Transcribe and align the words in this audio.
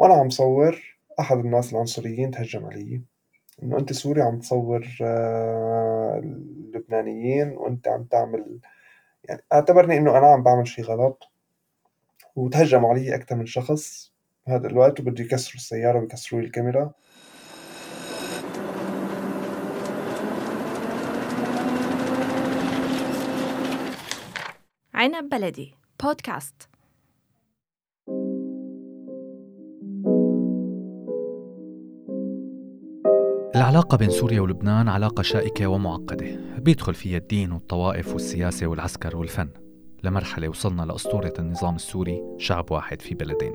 وأنا 0.00 0.14
عم 0.14 0.30
صور 0.30 0.98
أحد 1.20 1.38
الناس 1.38 1.72
العنصريين 1.72 2.30
تهجم 2.30 2.66
علي 2.66 3.02
إنه 3.62 3.78
أنت 3.78 3.92
سوري 3.92 4.22
عم 4.22 4.38
تصور 4.38 4.86
آه، 5.02 6.20
اللبنانيين 6.22 7.48
وأنت 7.48 7.88
عم 7.88 8.04
تعمل 8.04 8.58
يعني 9.24 9.42
أعتبرني 9.52 9.98
إنه 9.98 10.18
أنا 10.18 10.26
عم 10.26 10.42
بعمل 10.42 10.68
شي 10.68 10.82
غلط 10.82 11.28
وتهجموا 12.36 12.90
علي 12.90 13.14
أكثر 13.14 13.36
من 13.36 13.46
شخص 13.46 14.12
بهذا 14.46 14.66
الوقت 14.66 15.00
وبده 15.00 15.24
يكسروا 15.24 15.54
السيارة 15.54 15.98
ويكسروا 15.98 16.40
لي 16.40 16.46
الكاميرا. 16.46 16.92
عنب 24.94 25.28
بلدي 25.28 25.74
بودكاست 26.02 26.68
العلاقة 33.70 33.96
بين 33.96 34.10
سوريا 34.10 34.40
ولبنان 34.40 34.88
علاقة 34.88 35.22
شائكة 35.22 35.66
ومعقدة. 35.66 36.40
بيدخل 36.58 36.94
فيها 36.94 37.18
الدين 37.18 37.52
والطوائف 37.52 38.12
والسياسة 38.12 38.66
والعسكر 38.66 39.16
والفن. 39.16 39.48
لمرحلة 40.04 40.48
وصلنا 40.48 40.82
لأسطورة 40.82 41.32
النظام 41.38 41.76
السوري 41.76 42.22
شعب 42.38 42.70
واحد 42.70 43.02
في 43.02 43.14
بلدين. 43.14 43.54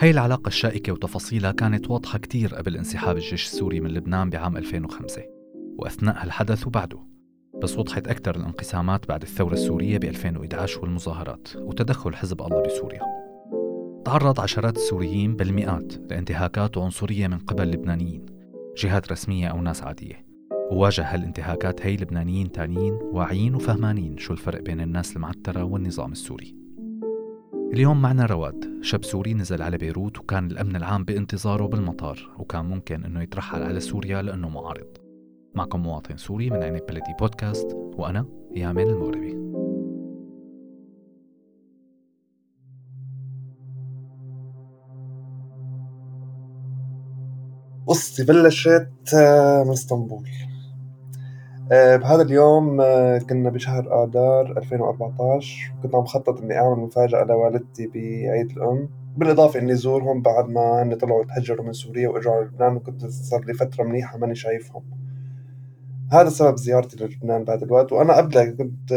هي 0.00 0.10
العلاقة 0.10 0.48
الشائكة 0.48 0.92
وتفاصيلها 0.92 1.52
كانت 1.52 1.90
واضحة 1.90 2.18
كتير 2.18 2.54
قبل 2.54 2.76
انسحاب 2.76 3.16
الجيش 3.16 3.46
السوري 3.46 3.80
من 3.80 3.90
لبنان 3.90 4.30
بعام 4.30 4.56
2005 4.56 5.22
وأثناء 5.78 6.22
هالحدث 6.22 6.66
وبعده. 6.66 6.98
بس 7.62 7.78
وضحت 7.78 8.08
أكثر 8.08 8.36
الانقسامات 8.36 9.08
بعد 9.08 9.22
الثورة 9.22 9.52
السورية 9.52 9.98
ب 9.98 10.04
2011 10.04 10.80
والمظاهرات 10.80 11.48
وتدخل 11.56 12.14
حزب 12.14 12.42
الله 12.42 12.62
بسوريا. 12.62 13.00
تعرض 14.04 14.40
عشرات 14.40 14.76
السوريين 14.76 15.36
بالمئات 15.36 15.92
لانتهاكات 16.10 16.76
وعنصرية 16.76 17.26
من 17.26 17.38
قبل 17.38 17.70
لبنانيين. 17.70 18.35
جهات 18.76 19.12
رسمية 19.12 19.48
أو 19.48 19.60
ناس 19.60 19.82
عادية. 19.82 20.26
وواجه 20.70 21.14
هالانتهاكات 21.14 21.86
هي 21.86 21.96
لبنانيين 21.96 22.52
تانيين 22.52 22.94
واعيين 23.02 23.54
وفهمانين 23.54 24.18
شو 24.18 24.32
الفرق 24.32 24.60
بين 24.60 24.80
الناس 24.80 25.16
المعترة 25.16 25.64
والنظام 25.64 26.12
السوري. 26.12 26.56
اليوم 27.72 28.02
معنا 28.02 28.26
رواد 28.26 28.78
شاب 28.80 29.04
سوري 29.04 29.34
نزل 29.34 29.62
على 29.62 29.78
بيروت 29.78 30.18
وكان 30.18 30.50
الأمن 30.50 30.76
العام 30.76 31.04
بانتظاره 31.04 31.66
بالمطار 31.66 32.30
وكان 32.38 32.64
ممكن 32.64 33.04
أنه 33.04 33.22
يترحل 33.22 33.62
على 33.62 33.80
سوريا 33.80 34.22
لأنه 34.22 34.48
معارض. 34.48 34.96
معكم 35.54 35.82
مواطن 35.82 36.16
سوري 36.16 36.50
من 36.50 36.62
عين 36.62 36.80
بلدي 36.88 37.14
بودكاست 37.20 37.72
وأنا 37.74 38.26
يامين 38.56 38.90
المغربي. 38.90 39.55
قصتي 47.86 48.24
بلشت 48.24 49.14
آه، 49.14 49.64
من 49.64 49.72
اسطنبول. 49.72 50.28
آه، 51.72 51.96
بهذا 51.96 52.22
اليوم 52.22 52.80
آه، 52.80 53.18
كنا 53.18 53.50
بشهر 53.50 54.04
آذار 54.04 54.58
2014 54.58 55.72
كنت 55.82 55.94
عم 55.94 56.04
خطط 56.04 56.40
إني 56.40 56.58
أعمل 56.58 56.76
مفاجأة 56.76 57.24
لوالدتي 57.24 57.86
بعيد 57.86 58.50
الأم. 58.50 58.88
بالإضافة 59.16 59.60
إني 59.60 59.74
زورهم 59.74 60.22
بعد 60.22 60.48
ما 60.48 60.82
هن 60.82 60.94
طلعوا 60.94 61.24
تهجروا 61.24 61.66
من 61.66 61.72
سوريا 61.72 62.08
وإجوا 62.08 62.32
على 62.32 62.44
لبنان 62.44 62.76
وكنت 62.76 63.06
صار 63.06 63.44
لي 63.44 63.54
فترة 63.54 63.84
منيحة 63.84 64.18
ماني 64.18 64.34
شايفهم. 64.34 64.82
هذا 66.12 66.28
سبب 66.28 66.56
زيارتي 66.56 67.04
للبنان 67.04 67.44
بهذا 67.44 67.64
الوقت. 67.64 67.92
وأنا 67.92 68.16
قبلها 68.16 68.44
كنت 68.44 68.92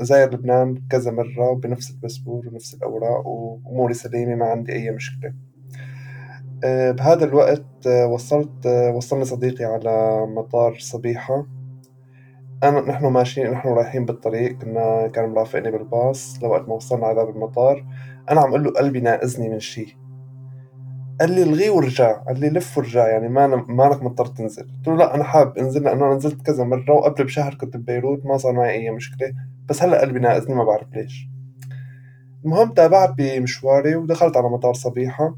زاير 0.00 0.34
لبنان 0.34 0.82
كذا 0.90 1.10
مرة 1.10 1.50
وبنفس 1.50 1.90
الباسبور 1.90 2.48
ونفس 2.48 2.74
الأوراق 2.74 3.26
وأموري 3.26 3.94
سليمة 3.94 4.34
ما 4.34 4.46
عندي 4.46 4.72
أي 4.72 4.90
مشكلة. 4.90 5.47
بهذا 6.64 7.24
الوقت 7.24 7.86
وصلت 7.86 8.66
وصلني 8.94 9.24
صديقي 9.24 9.64
على 9.64 10.26
مطار 10.26 10.76
صبيحة. 10.78 11.46
أنا 12.62 12.80
نحن 12.80 13.06
ماشيين 13.06 13.50
نحن 13.50 13.68
رايحين 13.68 14.04
بالطريق. 14.04 14.58
كنا 14.58 15.06
كان 15.06 15.28
مرافقني 15.28 15.70
بالباص 15.70 16.38
لوقت 16.42 16.68
ما 16.68 16.74
وصلنا 16.74 17.06
على 17.06 17.14
باب 17.14 17.28
المطار. 17.28 17.84
أنا 18.30 18.40
عم 18.40 18.48
أقول 18.48 18.64
له 18.64 18.70
قلبي 18.70 19.00
ناقزني 19.00 19.48
من 19.48 19.60
شي. 19.60 19.96
قال 21.20 21.30
لي 21.30 21.42
الغيه 21.42 21.70
ورجع. 21.70 22.12
قال 22.12 22.40
لي 22.40 22.48
لف 22.48 22.78
ورجع 22.78 23.08
يعني 23.08 23.28
ما 23.28 23.46
مالك 23.46 24.02
مضطر 24.02 24.26
تنزل. 24.26 24.62
قلت 24.62 24.88
له 24.88 24.96
لا 24.96 25.14
أنا 25.14 25.24
حابب 25.24 25.58
إنزل 25.58 25.82
لأنه 25.82 26.06
أنا 26.06 26.14
نزلت 26.14 26.42
كذا 26.42 26.64
مرة 26.64 26.92
وقبل 26.92 27.24
بشهر 27.24 27.54
كنت 27.54 27.76
ببيروت 27.76 28.26
ما 28.26 28.36
صار 28.36 28.52
معي 28.52 28.70
أي 28.70 28.90
مشكلة. 28.90 29.32
بس 29.68 29.82
هلأ 29.82 30.00
قلبي 30.00 30.18
ناقزني 30.18 30.54
ما 30.54 30.64
بعرف 30.64 30.86
ليش. 30.94 31.28
المهم 32.44 32.72
تابعت 32.72 33.14
بمشواري 33.18 33.96
ودخلت 33.96 34.36
على 34.36 34.48
مطار 34.48 34.74
صبيحة. 34.74 35.34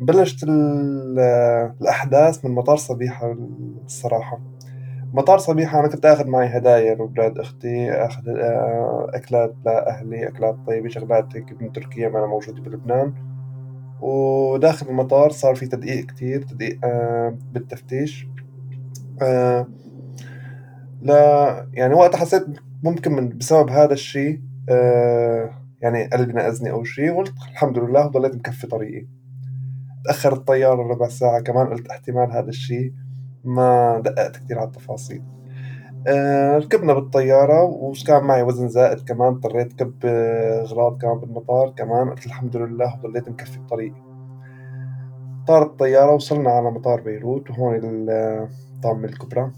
بلشت 0.00 0.44
الأحداث 1.80 2.44
من 2.44 2.50
مطار 2.50 2.76
صبيحة 2.76 3.36
الصراحة. 3.84 4.40
مطار 5.12 5.38
صبيحة 5.38 5.80
أنا 5.80 5.88
كنت 5.88 6.06
آخذ 6.06 6.26
معي 6.26 6.46
هدايا 6.46 6.94
لأولاد 6.94 7.38
أختي 7.38 7.92
آخذ 7.92 8.28
آه، 8.28 9.10
أكلات 9.14 9.54
لأهلي 9.66 10.28
أكلات 10.28 10.56
طيبة 10.66 10.88
شغلات 10.88 11.36
هيك 11.36 11.62
من 11.62 11.72
تركيا 11.72 12.08
ما 12.08 12.18
أنا 12.18 12.26
موجودة 12.26 12.60
بلبنان. 12.62 13.14
وداخل 14.00 14.86
المطار 14.88 15.30
صار 15.30 15.54
في 15.54 15.66
تدقيق 15.66 16.06
كتير 16.06 16.42
تدقيق 16.42 16.78
آه، 16.84 17.38
بالتفتيش. 17.52 18.28
آه، 19.22 19.66
لا 21.02 21.66
يعني 21.72 21.94
وقتها 21.94 22.18
حسيت 22.18 22.46
ممكن 22.82 23.12
من 23.12 23.28
بسبب 23.28 23.70
هذا 23.70 23.92
الشيء 23.92 24.40
يعني 25.82 26.04
قلبي 26.04 26.32
نقزني 26.32 26.70
أو 26.70 26.84
شيء 26.84 27.16
قلت 27.16 27.34
الحمد 27.52 27.78
لله 27.78 28.06
وضليت 28.06 28.34
مكفي 28.34 28.66
طريقي. 28.66 29.06
تأخر 30.06 30.32
الطيارة 30.32 30.82
ربع 30.82 31.08
ساعة 31.08 31.40
كمان 31.40 31.66
قلت 31.66 31.88
احتمال 31.88 32.32
هذا 32.32 32.48
الشيء. 32.48 32.92
ما 33.44 34.00
دققت 34.04 34.36
كتير 34.36 34.58
على 34.58 34.66
التفاصيل. 34.66 35.22
آه 36.08 36.58
ركبنا 36.58 36.94
بالطيارة 36.94 37.62
وكان 37.62 38.24
معي؟ 38.24 38.42
وزن 38.42 38.68
زائد 38.68 39.00
كمان 39.00 39.28
اضطريت 39.32 39.72
كب 39.72 39.94
أغراض 40.04 40.98
كمان 41.02 41.18
بالمطار. 41.18 41.70
كمان 41.76 42.10
قلت 42.10 42.26
الحمد 42.26 42.56
لله 42.56 43.00
وضليت 43.04 43.28
مكفي 43.28 43.58
بطريقي 43.58 44.02
طارت 45.46 45.66
الطيارة 45.66 46.14
وصلنا 46.14 46.50
على 46.50 46.70
مطار 46.70 47.00
بيروت 47.00 47.50
وهون 47.50 47.80
الطامة 47.82 49.04
الكبرى 49.04 49.50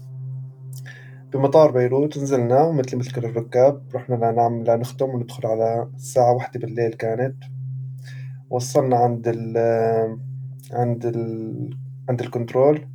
بمطار 1.33 1.71
بيروت 1.71 2.17
نزلنا 2.17 2.61
ومثل 2.61 2.97
مثل 2.97 3.11
كل 3.11 3.25
الركاب 3.25 3.81
رحنا 3.95 4.15
لنعمل 4.15 4.69
لنختم 4.69 5.09
وندخل 5.09 5.47
على 5.47 5.87
الساعة 5.95 6.33
واحدة 6.33 6.59
بالليل 6.59 6.93
كانت. 6.93 7.35
وصلنا 8.49 8.97
عند 8.97 9.27
ال 9.27 9.57
عند 10.73 11.05
ال 11.05 11.77
عند 12.09 12.21
ال 12.21 12.28
control. 12.28 12.87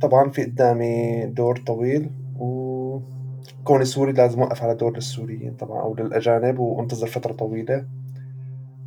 طبعا 0.00 0.30
في 0.30 0.44
قدامي 0.44 1.26
دور 1.26 1.56
طويل 1.66 2.10
وكوني 2.38 3.84
سوري 3.84 4.12
لازم 4.12 4.40
أوقف 4.40 4.62
على 4.62 4.74
دور 4.74 4.94
للسوريين 4.94 5.54
طبعا 5.54 5.80
أو 5.82 5.94
للأجانب 5.94 6.58
وانتظر 6.58 7.06
فترة 7.06 7.32
طويلة. 7.32 7.86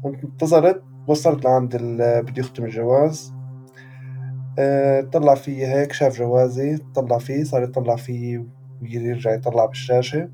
انتظرت 0.06 0.84
وصلت 1.08 1.46
لعند 1.46 1.78
بدي 2.28 2.42
أختم 2.42 2.66
الجواز. 2.66 3.34
أه 4.60 5.02
طلع 5.02 5.36
في 5.36 5.68
هيك 5.68 5.92
شاف 5.94 6.18
جوازي 6.18 6.78
طلع 6.96 7.18
فيه 7.18 7.44
صار 7.44 7.64
يطلع 7.64 7.96
فيه 7.96 8.46
ويرجع 8.82 9.34
يطلع 9.34 9.66
بالشاشة. 9.66 10.30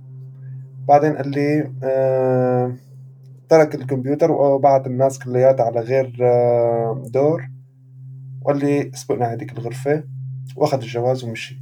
بعدين 0.88 1.14
قال 1.14 1.30
لي 1.30 1.72
أه 1.84 2.76
ترك 3.50 3.76
الكمبيوتر 3.76 4.32
وبعت 4.32 4.88
الناس 4.88 5.20
كلياتها 5.20 5.66
على 5.66 5.80
غير 5.80 6.18
آه، 6.22 7.04
دور. 7.14 7.50
وقال 8.42 8.58
لي 8.60 8.92
اسبقنا 8.94 9.34
هذيك 9.34 9.52
الغرفة 9.52 10.04
وأخذ 10.56 10.82
الجواز 10.82 11.24
ومشي. 11.24 11.62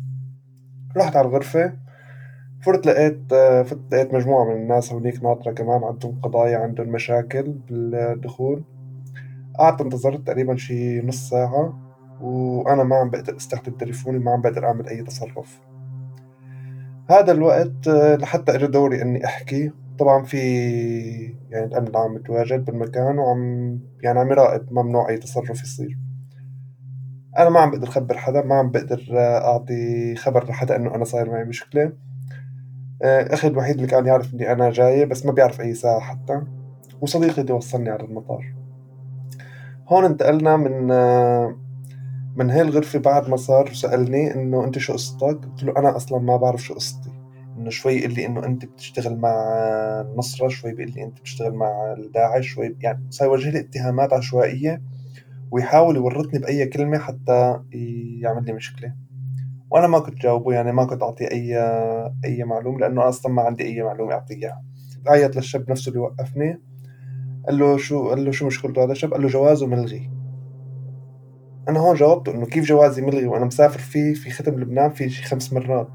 رحت 0.97 1.16
على 1.16 1.28
الغرفة 1.28 1.73
فرت 2.62 2.85
لقيت 2.88 3.34
آه، 3.34 3.63
فت 3.63 3.79
لقيت 3.91 4.13
مجموعة 4.13 4.46
من 4.46 4.56
الناس 4.62 4.94
هونيك 4.94 5.23
ناطرة 5.23 5.51
كمان 5.51 5.84
عندهم 5.84 6.19
قضايا 6.22 6.57
عندهم 6.57 6.88
مشاكل 6.88 7.44
بالدخول. 7.69 8.63
قعدت 9.59 9.81
انتظرت 9.81 10.28
تقريبا 10.28 10.55
شي 10.55 11.02
نص 11.02 11.29
ساعة 11.29 11.79
وأنا 12.22 12.84
ما 12.84 12.96
عم 12.96 13.09
بقدر 13.09 13.38
أستخدم 13.38 13.73
تليفوني 13.73 14.20
ما 14.20 14.31
عم 14.31 14.41
بقدر 14.41 14.66
أعمل 14.66 14.88
أي 14.88 15.03
تصرف. 15.03 15.61
هذا 17.09 17.31
الوقت 17.31 17.88
آه، 17.88 18.16
لحتى 18.16 18.55
اجى 18.55 18.67
دوري 18.67 19.02
إني 19.02 19.26
أحكي. 19.26 19.72
طبعا 20.00 20.24
في 20.24 20.38
يعني 21.50 21.66
الأمن 21.66 21.88
العام 21.88 22.14
متواجد 22.14 22.66
بالمكان 22.66 23.20
وعم 23.20 23.80
يعني 24.03 24.20
عم 24.20 24.32
يراقب 24.32 24.74
ممنوع 24.74 25.09
أي 25.09 25.18
تصرف 25.18 25.62
يصير. 25.62 25.97
أنا 27.38 27.50
ما 27.50 27.59
عم 27.59 27.72
بقدر 27.72 27.88
اخبر 27.88 28.18
حدا 28.18 28.46
ما 28.46 28.56
عم 28.56 28.72
بقدر 28.72 29.06
أعطي 29.18 30.16
خبر 30.16 30.50
لحدا 30.50 30.76
إنه 30.76 30.96
أنا 30.96 31.03
صاير 31.03 31.30
معي 31.30 31.44
مشكلة. 31.44 31.94
آه، 33.03 33.34
أخي 33.34 33.47
الوحيد 33.47 33.76
اللي 33.76 33.88
كان 33.88 34.06
يعرف 34.06 34.34
إني 34.34 34.52
أنا 34.52 34.70
جاي 34.70 35.06
بس 35.06 35.26
ما 35.26 35.32
بيعرف 35.32 35.62
أي 35.62 35.74
ساعة 35.74 36.00
حتى 36.00 36.41
وصديقي 37.02 37.41
اللي 37.41 37.53
وصلني 37.53 37.90
على 37.90 38.03
المطار. 38.03 38.56
هون 39.88 40.06
انتقلنا 40.06 40.58
من 40.58 40.91
آه، 40.91 41.56
من 42.36 42.50
هاي 42.50 42.62
الغرفة 42.62 43.00
بعد 43.00 43.30
ما 43.30 43.36
صار 43.36 43.74
سألني 43.74 44.36
إنه 44.36 44.66
أنت 44.66 44.80
شو 44.80 44.94
قصتك؟ 44.94 45.46
قلت 45.46 45.64
له 45.64 45.74
أنا 45.78 45.96
أصلا 45.96 46.20
ما 46.20 46.38
بعرف 46.38 46.62
شو 46.64 46.74
قصتي. 46.74 47.04
إنه 47.57 47.69
شوي 47.69 47.93
يقول 47.93 48.13
لي 48.13 48.25
إنه 48.25 48.46
أنت 48.46 48.66
بتشتغل 48.66 49.17
مع 49.17 49.31
النصرة 50.02 50.47
شوي 50.47 50.73
بيقول 50.73 50.91
لي 50.91 51.03
أنت 51.03 51.19
بتشتغل 51.19 51.53
مع 51.53 51.96
الداعش 51.97 52.47
شوي 52.47 52.75
يعني 52.81 53.07
صار 53.09 53.28
يوجه 53.28 53.49
لي 53.49 53.59
اتهامات 53.59 54.13
عشوائية 54.13 54.81
ويحاول 55.52 55.96
يورطني 55.96 56.40
بأي 56.40 56.66
كلمة 56.66 56.97
حتى 56.97 57.59
يعمل 58.22 58.46
لي 58.46 58.53
مشكلة. 58.53 58.96
وأنا 59.72 59.87
ما 59.87 59.99
كنت 59.99 60.22
جاوبه 60.22 60.53
يعني 60.53 60.72
ما 60.72 60.85
كنت 60.85 61.03
أعطيه 61.03 61.31
أي 61.31 61.57
أي 62.25 62.43
معلومة 62.43 62.79
لأنه 62.79 63.09
أصلا 63.09 63.31
ما 63.31 63.41
عندي 63.41 63.63
أي 63.63 63.84
معلومة 63.84 64.13
أعطيه 64.13 64.35
إياها 64.35 64.63
عيط 65.07 65.35
للشاب 65.35 65.72
نفسه 65.72 65.90
اللي 65.90 65.99
وقفني 65.99 66.61
قال 67.47 67.59
له 67.59 67.78
شو 67.78 68.09
قال 68.09 68.25
له 68.25 68.31
شو 68.31 68.47
مشكلته 68.47 68.84
هذا 68.84 68.91
الشاب؟ 68.91 69.13
قال 69.13 69.22
له 69.22 69.28
جوازه 69.28 69.67
ملغي. 69.67 70.11
أنا 71.69 71.79
هون 71.79 71.96
جاوبته 71.96 72.31
إنه 72.31 72.46
كيف 72.46 72.66
جوازي 72.66 73.02
ملغي 73.02 73.28
وأنا 73.28 73.46
مسافر 73.46 73.79
فيه 73.79 74.13
في 74.13 74.29
ختم 74.29 74.59
لبنان 74.59 74.90
في 74.90 75.09
شي 75.09 75.23
خمس 75.23 75.53
مرات. 75.53 75.87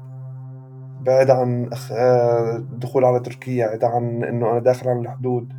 بعيد 1.05 1.29
عن 1.29 1.69
الدخول 1.91 3.03
آه، 3.03 3.07
على 3.07 3.19
تركيا 3.19 3.67
بعيد 3.67 3.83
عن 3.83 4.23
إنه 4.23 4.51
أنا 4.51 4.59
داخل 4.59 4.89
على 4.89 4.99
الحدود. 4.99 5.53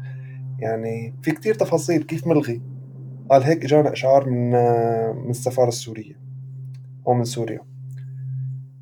يعني 0.59 1.15
في 1.23 1.31
كتير 1.31 1.55
تفاصيل 1.55 2.03
كيف 2.03 2.27
ملغي. 2.27 2.63
قال 3.31 3.43
هيك 3.43 3.65
اجانا 3.65 3.93
إشعار 3.93 4.31
من 4.31 4.55
آه، 4.55 5.13
من 5.13 5.31
السفارة 5.31 5.69
السورية 5.69 6.15
أو 7.07 7.15
من 7.15 7.25
سوريا. 7.25 7.61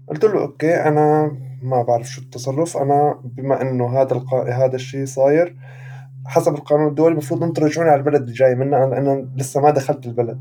قلت 0.09 0.25
له 0.25 0.41
أوكي 0.41 0.75
أنا 0.75 1.33
ما 1.63 1.83
بعرف 1.83 2.09
شو 2.09 2.23
التصرف. 2.23 2.77
أنا 2.77 3.21
بما 3.25 3.63
إنه 3.63 4.01
هذا 4.01 4.13
القا... 4.13 4.51
هذا 4.51 4.75
الشيء 4.75 5.05
صاير 5.05 5.57
حسب 6.27 6.55
القانون 6.55 6.89
الدولي 6.89 7.13
المفروض 7.13 7.43
أنتم 7.43 7.63
ترجعوني 7.63 7.91
على 7.91 7.99
البلد 7.99 8.23
اللي 8.23 8.33
جاي 8.33 8.55
منه. 8.55 8.85
أنا 8.85 9.29
لسه 9.37 9.61
ما 9.61 9.71
دخلت 9.71 10.07
البلد. 10.07 10.41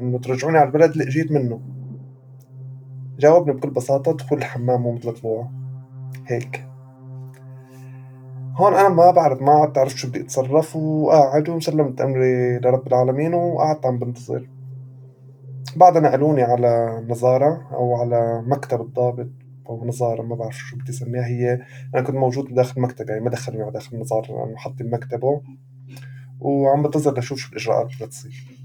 إنه 0.00 0.18
ترجعوني 0.18 0.58
على 0.58 0.66
البلد 0.66 0.90
اللي 0.90 1.04
إجيت 1.04 1.32
منه. 1.32 1.60
جاوبني 3.20 3.52
بكل 3.52 3.70
بساطة 3.70 4.12
دخول 4.12 4.38
الحمام 4.38 4.82
مو 4.82 4.92
مثل 4.92 5.12
طلوعه 5.12 5.52
هيك. 6.26 6.64
هون 8.56 8.74
أنا 8.74 8.88
ما 8.88 9.10
بعرف 9.10 9.42
ما 9.42 9.52
عدت 9.52 9.78
أعرف 9.78 9.92
شو 9.92 10.08
بدي 10.08 10.20
أتصرف 10.20 10.76
وقاعد 10.76 11.48
وسلمت 11.48 12.00
أمري 12.00 12.58
لرب 12.58 12.86
العالمين 12.86 13.34
وقعدت 13.34 13.86
عم 13.86 13.98
بنتظر. 13.98 14.48
بعدها 15.76 16.02
نقلوني 16.02 16.42
على 16.42 17.02
نظارة 17.08 17.68
أو 17.72 17.94
على 17.94 18.42
مكتب 18.46 18.80
الضابط 18.80 19.28
أو 19.68 19.84
نظارة 19.86 20.22
ما 20.22 20.34
بعرف 20.34 20.56
شو 20.56 20.76
بدي 20.76 20.90
أسميها 20.90 21.26
هي 21.26 21.60
أنا 21.94 22.02
كنت 22.02 22.16
موجود 22.16 22.54
داخل 22.54 22.72
المكتب 22.76 23.08
يعني 23.08 23.20
ما 23.20 23.30
دخلوني 23.30 23.62
على 23.62 23.72
داخل 23.72 23.96
النظارة 23.96 24.26
لأنه 24.26 24.56
حاطين 24.56 24.90
مكتبه. 24.90 25.40
وعم 26.40 26.82
بنتظر 26.82 27.18
لشوف 27.18 27.38
شو 27.38 27.52
الإجراءات 27.52 27.92
اللي 27.92 28.06
تصير 28.06 28.60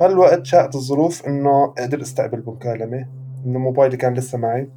بهالوقت 0.00 0.46
شاءت 0.46 0.74
الظروف 0.74 1.26
إنه 1.26 1.66
قدر 1.66 2.02
أستقبل 2.02 2.40
بمكالمة 2.40 3.21
إنه 3.46 3.58
موبايلي 3.58 3.96
كان 3.96 4.14
لسه 4.14 4.38
معي 4.38 4.68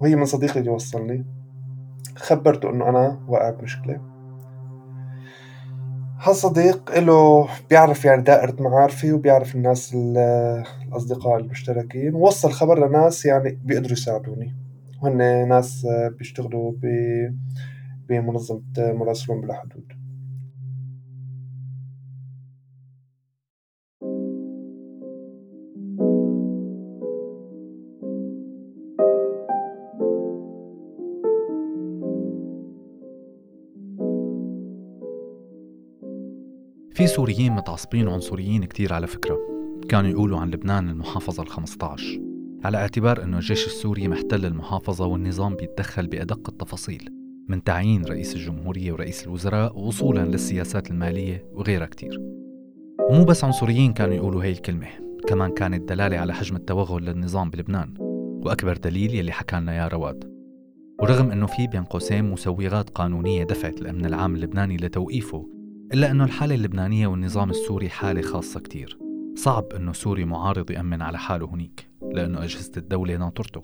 وهي 0.00 0.16
من 0.16 0.24
صديقي 0.24 0.60
اللي 0.60 0.70
وصلني. 0.70 1.26
خبرته 2.16 2.70
إنه 2.70 2.88
أنا 2.88 3.20
واقع 3.28 3.50
بمشكلة 3.50 4.00
هالصديق 6.20 6.98
له 6.98 7.48
بيعرف 7.70 8.04
يعني 8.04 8.22
دائرة 8.22 8.62
معارفي 8.62 9.12
وبيعرف 9.12 9.54
الناس 9.54 9.94
الأصدقاء 9.94 11.40
المشتركين 11.40 12.14
ووصل 12.14 12.52
خبر 12.52 12.88
لناس 12.88 13.26
يعني 13.26 13.58
بيقدروا 13.64 13.92
يساعدوني. 13.92 14.56
وهن 15.02 15.48
ناس 15.48 15.86
بيشتغلوا 16.18 16.72
بمنظمة 18.08 18.62
مراسلون 18.78 19.40
بلا 19.40 19.54
حدود 19.54 19.92
في 36.94 37.06
سوريين 37.06 37.52
متعصبين 37.52 38.08
عنصريين 38.08 38.64
كتير 38.64 38.92
على 38.92 39.06
فكرة. 39.06 39.38
كانوا 39.88 40.10
يقولوا 40.10 40.38
عن 40.38 40.50
لبنان 40.50 40.88
المحافظة 40.88 41.42
ال 41.42 41.48
15 41.48 42.20
على 42.64 42.76
اعتبار 42.78 43.22
أنه 43.22 43.36
الجيش 43.36 43.66
السوري 43.66 44.08
محتل 44.08 44.46
المحافظة 44.46 45.06
والنظام 45.06 45.54
بيتدخل 45.54 46.06
بأدق 46.06 46.48
التفاصيل 46.48 47.08
من 47.48 47.64
تعيين 47.64 48.04
رئيس 48.04 48.34
الجمهورية 48.34 48.92
ورئيس 48.92 49.24
الوزراء 49.24 49.78
وصولا 49.78 50.20
للسياسات 50.20 50.90
المالية 50.90 51.44
وغيرها 51.52 51.86
كتير. 51.86 52.20
ومو 53.10 53.24
بس 53.24 53.44
عنصريين 53.44 53.92
كانوا 53.92 54.14
يقولوا 54.14 54.44
هي 54.44 54.50
الكلمة 54.52 54.88
كمان 55.28 55.50
كانت 55.50 55.88
دلالة 55.88 56.18
على 56.18 56.34
حجم 56.34 56.56
التوغل 56.56 57.04
للنظام 57.04 57.50
بلبنان 57.50 57.94
وأكبر 58.44 58.76
دليل 58.76 59.14
يلي 59.14 59.32
حكى 59.32 59.56
لنا 59.56 59.76
يا 59.76 59.88
رواد. 59.88 60.34
ورغم 61.02 61.30
أنه 61.30 61.46
في 61.46 61.66
بين 61.66 61.84
قوسين 61.84 62.30
مسوغات 62.30 62.90
قانونية 62.90 63.44
دفعت 63.44 63.80
الأمن 63.80 64.06
العام 64.06 64.34
اللبناني 64.34 64.76
لتوقيفه 64.76 65.54
إلا 65.94 66.10
أنه 66.10 66.24
الحالة 66.24 66.54
اللبنانية 66.54 67.06
والنظام 67.06 67.50
السوري 67.50 67.88
حالة 67.88 68.22
خاصة 68.22 68.60
كتير. 68.60 68.98
صعب 69.34 69.64
أنه 69.76 69.92
سوري 69.92 70.24
معارض 70.24 70.70
يأمن 70.70 71.02
على 71.02 71.18
حاله 71.18 71.46
هنيك 71.46 71.88
لأنه 72.12 72.44
أجهزة 72.44 72.72
الدولة 72.76 73.16
ناطرته 73.16 73.62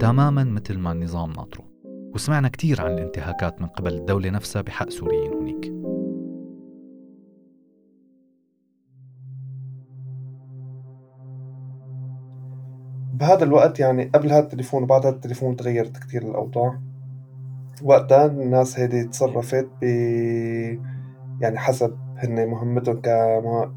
تماما 0.00 0.44
مثل 0.44 0.78
ما 0.78 0.92
النظام 0.92 1.32
ناطره. 1.32 1.64
وسمعنا 2.14 2.48
كتير 2.48 2.82
عن 2.82 2.92
الانتهاكات 2.92 3.62
من 3.62 3.68
قبل 3.68 3.94
الدولة 3.94 4.30
نفسها 4.30 4.62
بحق 4.62 4.88
سوريين 4.88 5.32
هنيك. 5.32 5.72
بهذا 13.14 13.44
الوقت 13.44 13.80
يعني 13.80 14.04
قبل 14.04 14.32
هذا 14.32 14.44
التليفون 14.44 14.82
وبعد 14.82 15.06
هذا 15.06 15.14
التليفون 15.14 15.56
تغيرت 15.56 15.96
كتير 15.96 16.22
الأوضاع. 16.22 16.80
وقتها 17.82 18.26
الناس 18.26 18.78
هيدي 18.78 19.04
تصرفت 19.04 19.68
ب 19.82 19.84
يعني 21.40 21.58
حسب 21.58 21.96
هن 22.16 22.48
مهمتهم 22.48 23.00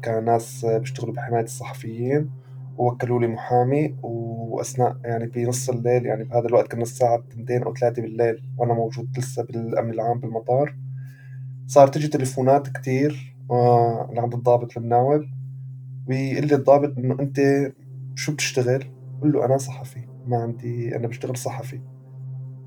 كناس 0.04 0.64
بيشتغلوا 0.64 1.14
بحماية 1.14 1.44
الصحفيين 1.44 2.30
ووكلوا 2.78 3.20
لي 3.20 3.26
محامي 3.26 3.96
وأثناء 4.02 4.96
يعني 5.04 5.26
بنص 5.26 5.70
الليل 5.70 6.06
يعني 6.06 6.24
بهذا 6.24 6.46
الوقت 6.46 6.72
كنا 6.72 6.82
الساعة 6.82 7.22
2 7.32 7.62
أو 7.62 7.74
3 7.74 8.02
بالليل 8.02 8.42
وأنا 8.58 8.74
موجود 8.74 9.18
لسه 9.18 9.42
بالأمن 9.42 9.90
العام 9.90 10.20
بالمطار 10.20 10.76
صار 11.66 11.88
تجي 11.88 12.08
تليفونات 12.08 12.68
كتير 12.68 13.36
آه، 13.50 14.10
لعند 14.12 14.34
الضابط 14.34 14.76
المناوب 14.76 15.22
ويقول 16.08 16.46
لي 16.46 16.54
الضابط 16.54 16.98
إنه 16.98 17.16
أنت 17.20 17.40
شو 18.14 18.32
بتشتغل؟ 18.32 18.84
قل 19.22 19.32
له 19.32 19.44
أنا 19.44 19.56
صحفي 19.56 20.00
ما 20.26 20.36
عندي 20.36 20.96
أنا 20.96 21.06
بشتغل 21.08 21.36
صحفي 21.36 21.80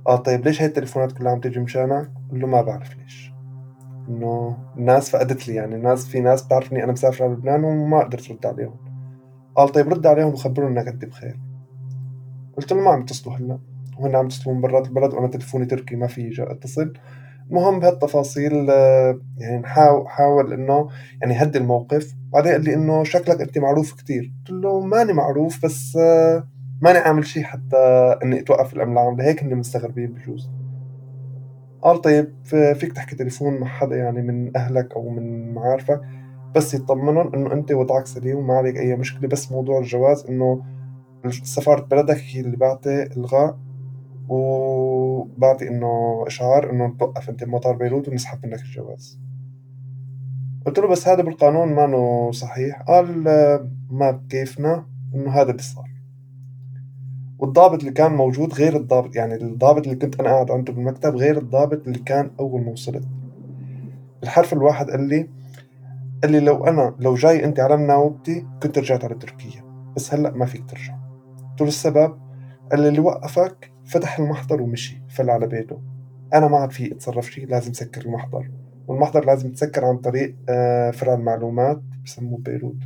آه 0.07 0.16
طيب 0.16 0.46
ليش 0.46 0.62
هاي 0.62 0.68
التليفونات 0.68 1.12
كلها 1.12 1.31
عم 1.31 1.39
تجي 1.39 1.60
مشانك؟ 1.60 2.12
قل 2.31 2.39
له 2.39 2.48
ما 2.48 2.62
بعرف 2.62 2.98
ليش 2.98 3.32
إنه 4.09 4.57
الناس 4.77 5.09
فقدت 5.09 5.47
لي 5.47 5.55
يعني 5.55 5.75
الناس 5.75 6.07
في 6.07 6.19
ناس 6.19 6.45
بتعرفني 6.45 6.83
أنا 6.83 6.91
مسافر 6.91 7.23
على 7.23 7.33
لبنان 7.33 7.63
وما 7.63 8.00
قدرت 8.00 8.31
ارد 8.31 8.45
عليهم. 8.45 8.75
قال 9.55 9.69
طيب 9.69 9.88
رد 9.88 10.07
عليهم 10.07 10.33
وخبرهم 10.33 10.77
إنك 10.77 10.88
أنت 10.88 11.05
بخير. 11.05 11.39
قلت 12.57 12.74
له 12.74 12.81
ما 12.81 12.91
عم 12.91 13.01
يتصلوا 13.01 13.36
هلأ. 13.36 13.60
وهن 14.00 14.15
عم 14.15 14.25
يتصلوا 14.25 14.55
من 14.55 14.62
برات 14.62 14.88
البلد 14.88 15.13
وأنا 15.13 15.27
تلفوني 15.27 15.65
تركي 15.65 15.95
ما 15.95 16.07
في 16.07 16.31
اتصل. 16.39 16.93
المهم 17.50 17.79
بهالتفاصيل 17.79 18.69
آه، 18.69 19.19
يعني 19.38 19.57
نحاول 19.57 20.07
حاول 20.07 20.53
إنه 20.53 20.89
يعني 21.22 21.43
هدي 21.43 21.57
الموقف. 21.57 22.13
بعدين 22.33 22.51
قال 22.51 22.63
لي 22.63 22.74
إنه 22.74 23.03
شكلك 23.03 23.41
أنت 23.41 23.57
معروف 23.57 23.93
كتير. 23.93 24.33
قلت 24.39 24.51
له 24.51 24.79
ماني 24.79 25.13
معروف 25.13 25.65
بس 25.65 25.98
آه، 26.01 26.48
ماني 26.81 26.98
عامل 26.98 27.25
شيء 27.25 27.43
حتى 27.43 27.77
إني 28.24 28.39
أتوقف 28.39 28.74
الامن 28.74 28.93
العام 28.93 29.17
لهيك 29.17 29.43
هن 29.43 29.55
مستغربين 29.55 30.13
بجوز. 30.13 30.50
قال 31.84 32.02
طيب 32.02 32.34
فيك 32.75 32.94
تحكي 32.94 33.16
تليفون 33.16 33.60
مع 33.60 33.68
حدا 33.68 33.96
يعني 33.96 34.22
من 34.22 34.58
أهلك 34.58 34.94
أو 34.94 35.10
من 35.10 35.54
معارفك 35.54 36.02
بس 36.56 36.74
يطمنهم 36.74 37.36
إنه 37.36 37.54
أنت 37.54 37.72
وضعك 37.72 38.06
سليم 38.06 38.38
وما 38.38 38.54
عليك 38.54 38.78
أي 38.78 38.96
مشكلة. 38.96 39.30
بس 39.30 39.52
موضوع 39.52 39.80
الجواز 39.80 40.25
إنه 40.30 40.63
سفارة 41.30 41.82
بلدك 41.82 42.18
هي 42.18 42.40
اللي 42.40 42.58
بعطي 42.58 43.04
إلغاء 43.04 43.58
وبعطي 44.30 45.68
إنه 45.68 46.24
إشعار 46.28 46.70
إنه 46.70 46.96
توقف 47.00 47.30
أنت 47.30 47.44
بمطار 47.44 47.75
بيروت 47.75 48.10
ونسحب 48.10 48.46
منك 48.46 48.60
الجواز. 48.60 49.20
قلت 50.66 50.80
له 50.80 50.88
بس 50.88 51.08
هذا 51.08 51.24
بالقانون 51.24 51.74
ما 51.74 52.32
صحيح. 52.32 52.82
قال 52.82 53.24
ما 53.90 54.12
بكيفنا 54.12 54.86
إنه 55.16 55.32
هذا 55.32 55.52
اللي 55.52 55.62
صار. 55.62 55.92
والضابط 57.43 57.79
اللي 57.79 57.91
كان 57.91 58.12
موجود 58.12 58.53
غير 58.53 58.75
الضابط 58.75 59.15
يعني 59.15 59.35
الضابط 59.35 59.83
اللي 59.83 59.95
كنت 59.95 60.19
أنا 60.19 60.29
قاعد 60.29 60.51
عنده 60.51 60.73
بالمكتب 60.73 61.15
غير 61.15 61.38
الضابط 61.38 61.88
اللي 61.88 62.00
كان 62.00 62.31
أول 62.39 62.62
ما 62.62 62.71
وصلت. 62.71 63.03
الحرف 64.23 64.53
الواحد 64.53 64.89
قال 64.89 65.01
لي 65.09 65.29
قال 66.23 66.31
لي 66.31 66.39
لو 66.39 66.65
أنا 66.65 66.95
لو 67.00 67.15
جاي 67.15 67.45
أنت 67.45 67.59
على 67.59 67.77
مناوبتي 67.77 68.45
كنت 68.63 68.77
رجعت 68.77 69.05
على 69.05 69.15
تركيا 69.15 69.63
بس 69.95 70.13
هلأ 70.13 70.31
ما 70.31 70.45
فيك 70.45 70.69
ترجع. 70.69 70.97
قلت 71.50 71.62
له 71.62 71.67
السبب 71.67 72.17
قال 72.71 72.79
لي 72.79 72.88
اللي 72.88 73.00
وقفك 73.00 73.71
فتح 73.85 74.19
المحضر 74.19 74.62
ومشي 74.62 75.01
فل 75.09 75.29
على 75.29 75.47
بيته. 75.47 75.81
أنا 76.33 76.47
ما 76.47 76.57
عاد 76.57 76.71
في 76.71 76.91
أتصرف 76.91 77.31
شيء 77.31 77.47
لازم 77.47 77.73
سكر 77.73 78.01
المحضر. 78.01 78.51
والمحضر 78.88 79.25
لازم 79.25 79.50
يتسكر 79.50 79.85
عن 79.85 79.97
طريق 79.97 80.35
آه، 80.50 80.91
فرع 80.91 81.13
المعلومات 81.13 81.81
بسموه 82.05 82.39
بيروت. 82.39 82.79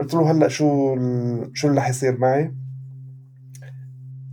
قلت 0.00 0.14
له 0.14 0.30
هلأ 0.30 0.48
شو 0.48 0.96
شو 1.54 1.68
اللي 1.68 1.80
حيصير 1.80 2.18
معي؟ 2.18 2.67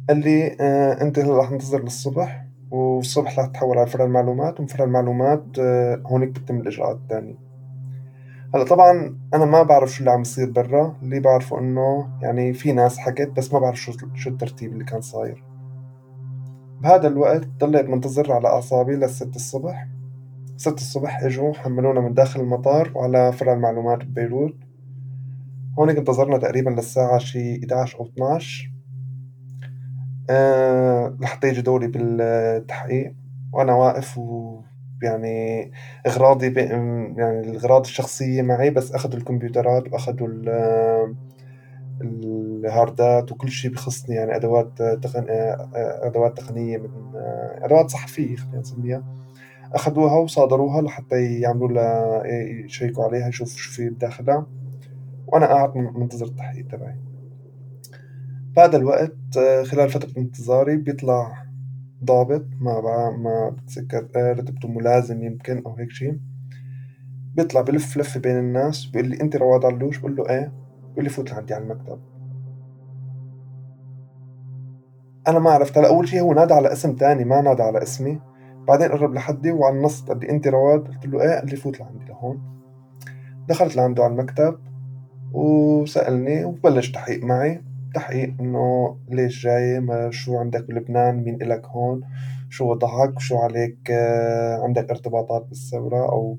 قال 0.10 0.18
لي 0.20 0.58
آه 0.62 1.02
أنت 1.02 1.20
هلا 1.20 1.38
رح 1.38 1.50
تنتظر 1.50 1.84
للصبح 1.84 2.46
والصبح 2.72 3.40
رح 3.40 3.46
تحول 3.46 3.78
على 3.78 3.88
فرع 3.88 4.06
المعلومات 4.06 4.60
ومن 4.60 4.68
فرع 4.68 4.86
المعلومات 4.86 5.44
آه 5.60 6.02
هونيك 6.06 6.30
بتتم 6.30 6.58
الإجراءات 6.58 6.96
الثانية. 6.96 7.36
هلأ 8.56 8.64
طبعا 8.64 9.18
أنا 9.34 9.46
ما 9.46 9.64
بعرف 9.64 9.92
شو 9.92 10.00
اللي 10.00 10.12
عم 10.12 10.22
يصير 10.22 10.52
برا 10.52 10.96
اللي 11.04 11.20
بعرفه 11.20 11.60
إنه 11.60 12.10
يعني 12.22 12.54
في 12.54 12.72
ناس 12.72 12.98
حكت 12.98 13.30
بس 13.38 13.54
ما 13.54 13.60
بعرف 13.60 13.80
شو 13.80 13.92
شو 14.14 14.30
الترتيب 14.30 14.74
اللي 14.74 14.84
كان 14.84 15.02
صاير. 15.02 15.44
بهذا 16.82 17.08
الوقت 17.08 17.48
ضليت 17.60 17.86
منتظر 17.90 18.32
على 18.34 18.48
أعصابي 18.48 18.96
للست 18.96 19.36
الصبح. 19.36 19.88
ستة 20.58 20.74
الصبح 20.74 21.24
إجوا 21.24 21.54
حملونا 21.54 22.00
من 22.02 22.14
داخل 22.14 22.40
المطار 22.42 22.92
وعلى 22.96 23.32
فرع 23.34 23.54
المعلومات 23.54 24.06
ببيروت. 24.06 24.56
هونيك 25.80 25.98
انتظرنا 25.98 26.38
تقريبا 26.38 26.70
للساعة 26.70 27.18
شي 27.18 27.60
11 27.60 28.00
أو 28.00 28.06
12 28.06 28.75
أه 30.30 31.18
لحتى 31.22 31.48
يجي 31.48 31.62
دوري 31.62 31.88
بالتحقيق. 31.88 33.14
وأنا 33.54 33.74
واقف 33.74 34.18
ويعني 34.18 35.72
إغراضي 36.08 36.54
يعني 36.54 37.40
الأغراض 37.40 37.82
الشخصية 37.82 38.42
معي 38.42 38.70
بس 38.70 38.92
أخذوا 38.92 39.18
الكمبيوترات 39.20 39.94
وأخذوا 39.94 40.28
الهاردات 42.02 43.32
وكل 43.32 43.50
شيء 43.50 43.72
بخصني 43.72 44.16
يعني 44.16 44.36
أدوات 44.36 44.78
تقن... 44.78 45.26
أدوات 46.04 46.38
تقنية 46.38 46.78
من 46.78 46.90
أدوات 47.62 47.90
صحفية 47.90 48.36
خلينا 48.36 48.60
نسميها. 48.60 49.04
أخذوها 49.74 50.18
وصادروها 50.18 50.82
لحتى 50.82 51.40
يعملوا 51.40 51.68
لها 51.68 52.28
يشيكوا 52.66 53.04
عليها 53.04 53.28
يشوفوا 53.28 53.58
شو 53.58 53.72
في 53.72 53.90
بداخلها. 53.90 54.46
وأنا 55.28 55.46
قاعد 55.46 55.78
منتظر 55.78 56.26
التحقيق 56.26 56.68
تبعي. 56.68 56.96
بعد 58.56 58.76
الوقت 58.76 59.38
آه، 59.38 59.64
خلال 59.64 59.90
فترة 59.90 60.10
انتظاري 60.18 60.78
بيطلع 60.78 61.46
ضابط 62.04 62.46
ما 62.62 62.82
ما 63.18 63.50
بتذكر 63.50 64.08
رتبته 64.16 64.68
ملازم 64.68 65.24
يمكن 65.24 65.64
أو 65.66 65.76
هيك 65.76 65.92
شيء 65.92 66.20
بيطلع 67.36 67.62
بلف 67.62 67.98
لفة 67.98 68.20
بين 68.20 68.38
الناس 68.38 68.86
بيقول 68.86 69.10
لي 69.10 69.22
أنت 69.22 69.36
رواد 69.36 69.66
علوش 69.66 69.98
بقول 69.98 70.16
له 70.16 70.30
إيه؟ 70.30 70.52
بيقول 70.90 71.04
لي 71.04 71.10
فوت 71.10 71.32
لعندي 71.32 71.54
على 71.54 71.64
المكتب. 71.64 72.00
أنا 75.28 75.40
ما 75.40 75.52
عرفت. 75.52 75.78
هلأ 75.78 75.88
أول 75.88 76.08
شيء 76.08 76.22
هو 76.22 76.34
نادى 76.34 76.54
على 76.54 76.72
اسم 76.72 76.96
تاني 76.96 77.26
ما 77.26 77.42
نادى 77.42 77.64
على 77.64 77.84
اسمي. 77.84 78.20
بعدين 78.68 78.88
قرب 78.88 79.14
لحدي 79.14 79.52
وعلى 79.52 79.78
النص 79.78 80.02
قال 80.02 80.20
لي 80.20 80.30
أنت 80.30 80.48
رواد؟ 80.48 80.88
قلت 80.88 81.06
له 81.06 81.22
إيه. 81.22 81.40
قال 81.40 81.50
لي 81.50 81.56
فوت 81.56 81.80
لعندي 81.80 82.06
لهون. 82.06 82.62
دخلت 83.48 83.76
لعنده 83.76 84.04
على 84.04 84.14
المكتب 84.14 84.58
وسألني 85.34 86.46
وبلش 86.46 86.92
تحقيق 86.92 87.24
معي. 87.24 87.62
تحقيق 87.96 88.34
إنه 88.40 88.98
ليش 89.10 89.44
جاي؟ 89.44 89.80
ما 89.80 90.12
شو 90.12 90.38
عندك 90.38 90.68
بلبنان 90.68 91.24
مين 91.24 91.42
إلك 91.42 91.66
هون؟ 91.66 92.02
شو 92.50 92.72
وضعك؟ 92.72 93.20
شو 93.20 93.38
عليك؟ 93.38 93.78
آه، 93.92 94.64
عندك 94.64 94.90
ارتباطات 94.90 95.46
بالثورة 95.50 96.10
أو 96.10 96.38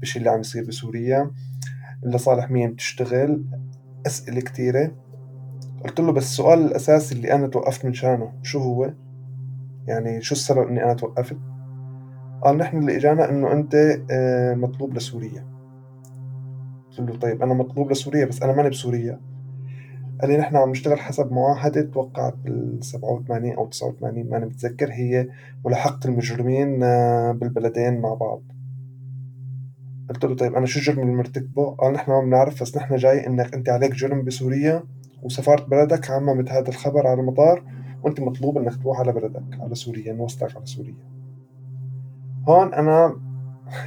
بالشي 0.00 0.18
اللي 0.18 0.30
عم 0.30 0.40
يصير 0.40 0.64
بسوريا؟ 0.64 1.30
لصالح 2.02 2.50
مين 2.50 2.72
بتشتغل؟ 2.72 3.44
أسئلة 4.06 4.40
كتيرة. 4.40 4.92
قلت 5.84 6.00
له 6.00 6.12
بس 6.12 6.22
السؤال 6.22 6.58
الأساسي 6.58 7.14
اللي 7.14 7.32
أنا 7.32 7.46
توقفت 7.46 7.84
من 7.84 7.92
شانه 7.92 8.32
شو 8.42 8.58
هو؟ 8.58 8.92
يعني 9.86 10.22
شو 10.22 10.34
السبب 10.34 10.68
إني 10.68 10.84
أنا 10.84 10.94
توقفت؟ 10.94 11.36
قال 12.42 12.56
نحن 12.56 12.78
اللي 12.78 12.96
إجانا 12.96 13.30
إنه 13.30 13.52
أنت 13.52 13.74
آه، 14.10 14.54
مطلوب 14.54 14.94
لسوريا. 14.94 15.46
قلت 16.90 17.10
له 17.10 17.16
طيب 17.18 17.42
أنا 17.42 17.54
مطلوب 17.54 17.90
لسوريا 17.90 18.24
بس 18.24 18.42
أنا 18.42 18.52
ماني 18.52 18.68
بسوريا. 18.70 19.31
قال 20.22 20.30
لي 20.30 20.36
نحن 20.36 20.56
عم 20.56 20.70
نشتغل 20.70 21.00
حسب 21.00 21.32
معاهدة 21.32 21.82
توقعت 21.82 22.34
بال 22.34 22.84
87 22.84 23.52
أو 23.52 23.66
89 23.66 24.30
ماني 24.30 24.46
متذكر 24.46 24.92
هي 24.92 25.28
ملاحقة 25.64 26.08
المجرمين 26.08 26.82
آه، 26.82 27.32
بالبلدين 27.32 28.00
مع 28.00 28.14
بعض. 28.14 28.42
قلت 30.10 30.24
له 30.24 30.36
طيب 30.36 30.54
أنا 30.54 30.66
شو 30.66 30.78
الجرم 30.78 31.02
اللي 31.02 31.12
مرتكبه؟ 31.12 31.70
قال 31.70 31.92
نحن 31.92 32.10
ما 32.10 32.20
بنعرف 32.20 32.62
بس 32.62 32.76
نحن 32.76 32.96
جاي 32.96 33.26
إنك 33.26 33.54
أنت 33.54 33.68
عليك 33.68 33.92
جرم 33.92 34.24
بسوريا 34.24 34.82
وسفارة 35.22 35.64
بلدك 35.64 36.10
عممت 36.10 36.50
هذا 36.50 36.68
الخبر 36.68 37.06
على 37.06 37.20
المطار 37.20 37.64
وأنت 38.02 38.20
مطلوب 38.20 38.58
إنك 38.58 38.76
تروح 38.76 39.00
على 39.00 39.12
بلدك 39.12 39.60
على 39.60 39.74
سوريا 39.74 40.12
نوصلك 40.12 40.56
على 40.56 40.66
سوريا. 40.66 40.94
هون 42.48 42.74
أنا 42.74 43.16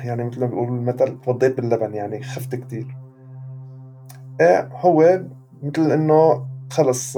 يعني 0.03 0.23
مثل 0.23 0.39
ما 0.39 0.45
بيقولوا 0.45 0.77
المثل 0.77 1.21
توضيت 1.21 1.57
باللبن 1.57 1.93
يعني 1.93 2.23
خفت 2.23 2.55
كتير. 2.55 2.97
إيه 4.41 4.69
هو 4.71 5.23
مثل 5.65 5.91
إنه 5.91 6.47
خلص 6.69 7.17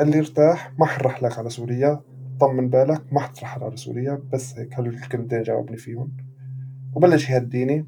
اللي 0.00 0.18
ارتاح 0.18 0.72
ما 0.78 0.86
حنرح 0.86 1.22
لك 1.22 1.38
على 1.38 1.50
سوريا 1.50 2.00
طمن 2.40 2.68
بالك 2.68 3.02
ما 3.12 3.20
حترحل 3.20 3.64
على 3.64 3.76
سوريا 3.76 4.22
بس 4.32 4.58
هيك 4.58 4.74
هدول 4.74 4.94
الكلمتين 4.94 5.42
جاوبني 5.42 5.76
فيهم. 5.76 6.12
وبلش 6.94 7.30
يهديني. 7.30 7.86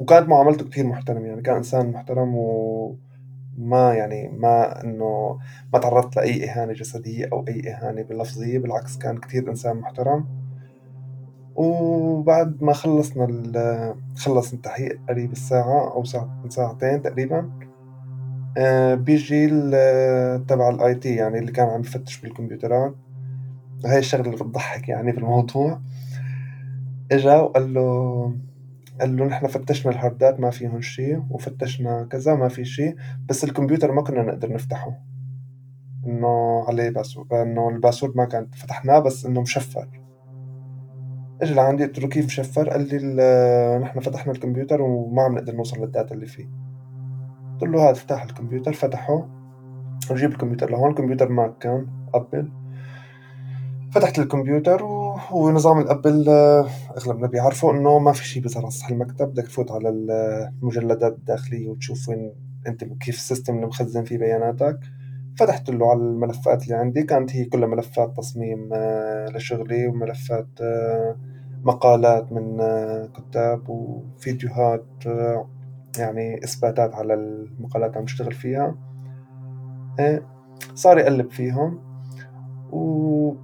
وكانت 0.00 0.28
معاملته 0.28 0.64
كتير 0.64 0.86
محترمة 0.86 1.26
يعني 1.26 1.42
كان 1.42 1.56
إنسان 1.56 1.90
محترم 1.90 2.34
وما 2.34 3.94
يعني 3.94 4.28
ما 4.28 4.84
إنه 4.84 5.38
ما 5.72 5.78
تعرضت 5.78 6.16
لأي 6.16 6.50
إهانة 6.50 6.72
جسدية 6.72 7.28
أو 7.32 7.44
أي 7.48 7.72
إهانة 7.72 8.02
باللفظية 8.02 8.58
بالعكس 8.58 8.98
كان 8.98 9.18
كتير 9.18 9.50
إنسان 9.50 9.76
محترم. 9.76 10.24
وبعد 11.54 12.62
ما 12.62 12.72
خلصنا 12.72 13.26
خلص 14.16 14.52
التحقيق 14.52 15.00
قريب 15.08 15.32
الساعة 15.32 15.94
أو 15.94 16.04
ساعة 16.04 16.44
ساعتين 16.48 17.02
تقريبا 17.02 17.50
آه، 18.58 18.94
بيجي 18.94 19.48
تبع 20.48 20.68
ال 20.68 20.94
IT 20.94 21.14
يعني 21.14 21.38
اللي 21.38 21.52
كان 21.52 21.68
عم 21.68 21.80
يفتش 21.80 22.20
بالكمبيوترات. 22.20 22.94
هاي 23.84 23.98
الشغلة 23.98 24.24
اللي 24.24 24.36
بتضحك 24.36 24.88
يعني 24.88 25.12
بالموضوع 25.12 25.80
إجا 27.12 27.36
وقال 27.36 27.74
له 27.74 28.34
قال 29.00 29.16
له 29.16 29.24
نحن 29.24 29.46
فتشنا 29.46 29.92
الهاردات 29.92 30.40
ما 30.40 30.50
فيهم 30.50 30.80
شيء 30.80 31.22
وفتشنا 31.30 32.04
كذا 32.10 32.34
ما 32.34 32.48
في 32.48 32.64
شيء 32.64 32.96
بس 33.28 33.44
الكمبيوتر 33.44 33.92
ما 33.92 34.02
كنا 34.02 34.22
نقدر 34.22 34.52
نفتحه. 34.52 35.00
إنه 36.06 36.64
عليه 36.68 36.90
password 36.90 37.32
إنه 37.32 37.68
ال 37.68 37.73
password 37.73 38.16
ما 38.16 38.24
كان 38.24 38.46
فتحناه 38.56 38.98
بس 38.98 39.26
إنه 39.26 39.40
مشفر. 39.40 39.88
اجى 41.42 41.54
لعندي 41.54 41.84
قلت 41.84 41.98
له 41.98 42.08
كيف 42.08 42.26
مشفر 42.26 42.70
قال 42.70 42.88
لي 42.88 42.98
نحن 43.82 44.00
فتحنا 44.00 44.32
الكمبيوتر 44.32 44.82
وما 44.82 45.22
عم 45.22 45.34
نقدر 45.34 45.54
نوصل 45.54 45.80
لل 45.80 45.91
data 45.91 46.14
اللي 46.14 46.26
فيه. 46.26 46.63
قلت 47.60 47.70
له 47.70 47.82
هذا 47.82 47.90
افتح 47.90 48.22
الكمبيوتر 48.22 48.72
فتحه. 48.72 49.28
وجيب 50.10 50.30
الكمبيوتر 50.30 50.70
لهون 50.70 50.90
الكمبيوتر 50.90 51.28
Mac 51.28 51.58
كان 51.58 51.86
Apple. 52.14 52.50
فتحت 53.92 54.18
الكمبيوتر 54.18 54.84
وهو 54.84 55.50
نظام 55.50 55.78
ال 55.78 55.86
Apple 55.86 56.28
آه، 56.28 56.66
اغلبنا 56.96 57.26
بيعرفوا 57.26 57.72
إنه 57.72 57.98
ما 57.98 58.12
في 58.12 58.24
شيء 58.24 58.42
بيظهر 58.42 58.62
على 58.62 58.70
سطح 58.70 58.88
المكتب. 58.88 59.28
بدك 59.28 59.44
تفوت 59.44 59.70
على 59.70 59.88
المجلدات 59.88 61.12
الداخلية 61.12 61.68
وتشوف 61.68 62.08
وين 62.08 62.32
أنت 62.66 62.84
كيف 62.84 63.14
ال 63.14 63.20
system 63.20 63.54
اللي 63.54 63.66
مخزن 63.66 64.04
فيه 64.04 64.18
بياناتك. 64.18 64.78
فتحت 65.38 65.70
له 65.70 65.90
على 65.90 66.00
الملفات 66.00 66.62
اللي 66.62 66.74
عندي 66.74 67.02
كانت 67.02 67.36
هي 67.36 67.44
كلها 67.44 67.68
ملفات 67.68 68.16
تصميم 68.16 68.68
آه، 68.72 69.26
لشغلي 69.26 69.86
وملفات 69.86 70.48
آه، 70.60 71.16
مقالات 71.64 72.32
من 72.32 72.58
كتاب 73.06 73.68
وفيديوهات 73.68 74.86
يعني 75.98 76.44
إثباتات 76.44 76.94
على 76.94 77.14
المقالات 77.14 77.96
عم 77.96 78.04
بشتغل 78.04 78.32
فيها. 78.32 78.76
إيه، 80.00 80.26
صار 80.74 80.98
يقلب 80.98 81.30
فيهم. 81.30 81.78
و... 82.70 83.34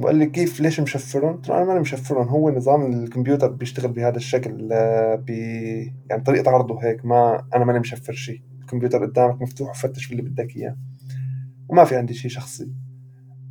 وقال 0.00 0.16
لي 0.16 0.26
كيف 0.26 0.60
ليش 0.60 0.80
مشفرهم؟ 0.80 1.36
قلت 1.36 1.48
له 1.48 1.56
أنا 1.56 1.64
ماني 1.64 1.80
مشفرهم 1.80 2.28
هو 2.28 2.50
نظام 2.50 2.92
الكمبيوتر 2.92 3.50
بيشتغل 3.50 3.92
بهذا 3.92 4.16
الشكل 4.16 4.68
آه، 4.72 5.14
ب 5.14 5.30
يعني 6.10 6.22
طريقة 6.22 6.50
عرضه 6.50 6.78
هيك 6.82 7.04
ما 7.04 7.46
أنا 7.54 7.64
ماني 7.64 7.78
مشفر 7.78 8.12
شيء. 8.12 8.42
الكمبيوتر 8.60 9.06
قدامك 9.06 9.42
مفتوح 9.42 9.70
وفتش 9.70 10.12
اللي 10.12 10.22
بدك 10.22 10.56
إياه. 10.56 10.76
وما 11.68 11.84
في 11.84 11.96
عندي 11.96 12.14
شيء 12.14 12.30
شخصي. 12.30 12.72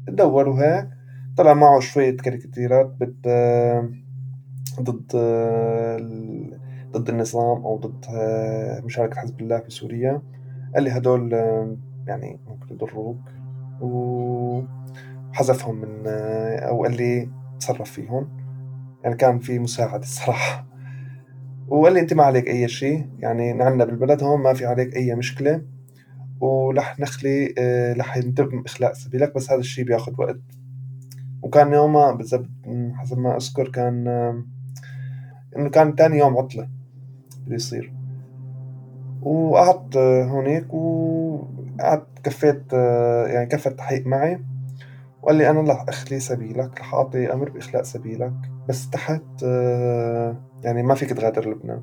دور 0.08 0.50
وهيك 0.50 0.90
طلع 1.38 1.54
معه 1.54 1.80
شوية 1.80 2.18
كاريكاتيرات 2.18 2.96
بت 3.00 3.16
آه، 3.28 3.90
ضد 4.82 5.12
آه، 5.16 5.98
ضد 6.98 7.10
النظام 7.10 7.66
أو 7.66 7.78
ضد 7.78 8.06
آه، 8.10 8.82
مشاركة 8.82 9.22
حزب 9.22 9.42
الله 9.42 9.60
في 9.60 9.70
سوريا. 9.70 10.22
قال 10.76 10.84
لي 10.84 10.92
هدول 10.92 11.34
آه، 11.34 11.78
يعني 12.08 12.40
ممكن 12.48 12.76
يضروك. 12.76 13.20
وحذفهم 13.82 15.76
من 15.76 16.04
آه، 16.08 16.60
أو 16.60 16.84
قال 16.84 16.98
لي 16.98 17.30
تصرف 17.60 17.92
فيهم. 17.92 18.28
يعني 19.04 19.16
كان 19.16 19.40
في 19.40 19.60
مساعدة 19.60 20.04
الصراحة. 20.04 20.68
وقال 21.68 21.94
لي 21.94 22.00
أنت 22.00 22.14
ما 22.14 22.24
عليك 22.24 22.48
أي 22.48 22.68
شيء. 22.68 23.10
يعني 23.20 23.54
نحن 23.54 23.78
بالبلد 23.78 24.24
هون 24.24 24.42
ما 24.42 24.54
في 24.54 24.66
عليك 24.66 24.96
أي 24.96 25.16
مشكلة. 25.16 25.62
ورح 26.42 27.00
نخلي 27.00 27.54
رح 27.98 28.18
يتم 28.18 28.64
إخلاء 28.66 28.94
سبيلك 28.94 29.36
بس 29.36 29.52
هذا 29.52 29.60
الشيء 29.60 29.86
بياخذ 29.86 30.14
وقت. 30.18 30.40
وكان 31.44 31.74
يومها 31.74 32.12
بالضبط 32.12 32.50
حسب 32.94 33.18
ما 33.18 33.38
أذكر 33.38 33.70
كان 33.70 34.08
إنه 35.58 35.70
كان 35.70 35.96
تاني 35.96 36.18
يوم 36.18 36.38
عطلة. 36.38 36.75
اللي 37.46 37.56
يصير. 37.56 37.94
وقعدت 39.22 39.98
هونيك 39.98 40.74
وقعدت 40.74 42.08
كفيت 42.24 42.74
يعني 43.34 43.46
كفى 43.46 43.70
التحقيق 43.70 44.08
معي. 44.08 44.40
وقال 45.22 45.36
لي 45.36 45.50
أنا 45.50 45.74
رح 45.74 45.86
أخلي 45.90 46.20
سبيلك 46.20 46.80
رح 46.80 46.94
أعطي 46.94 47.34
أمر 47.34 47.50
بإخلاء 47.50 47.84
سبيلك. 47.84 48.34
بس 48.70 48.90
تحت 48.90 49.44
يعني 50.64 50.84
ما 50.84 50.96
فيك 50.96 51.10
تغادر 51.10 51.50
لبنان. 51.50 51.82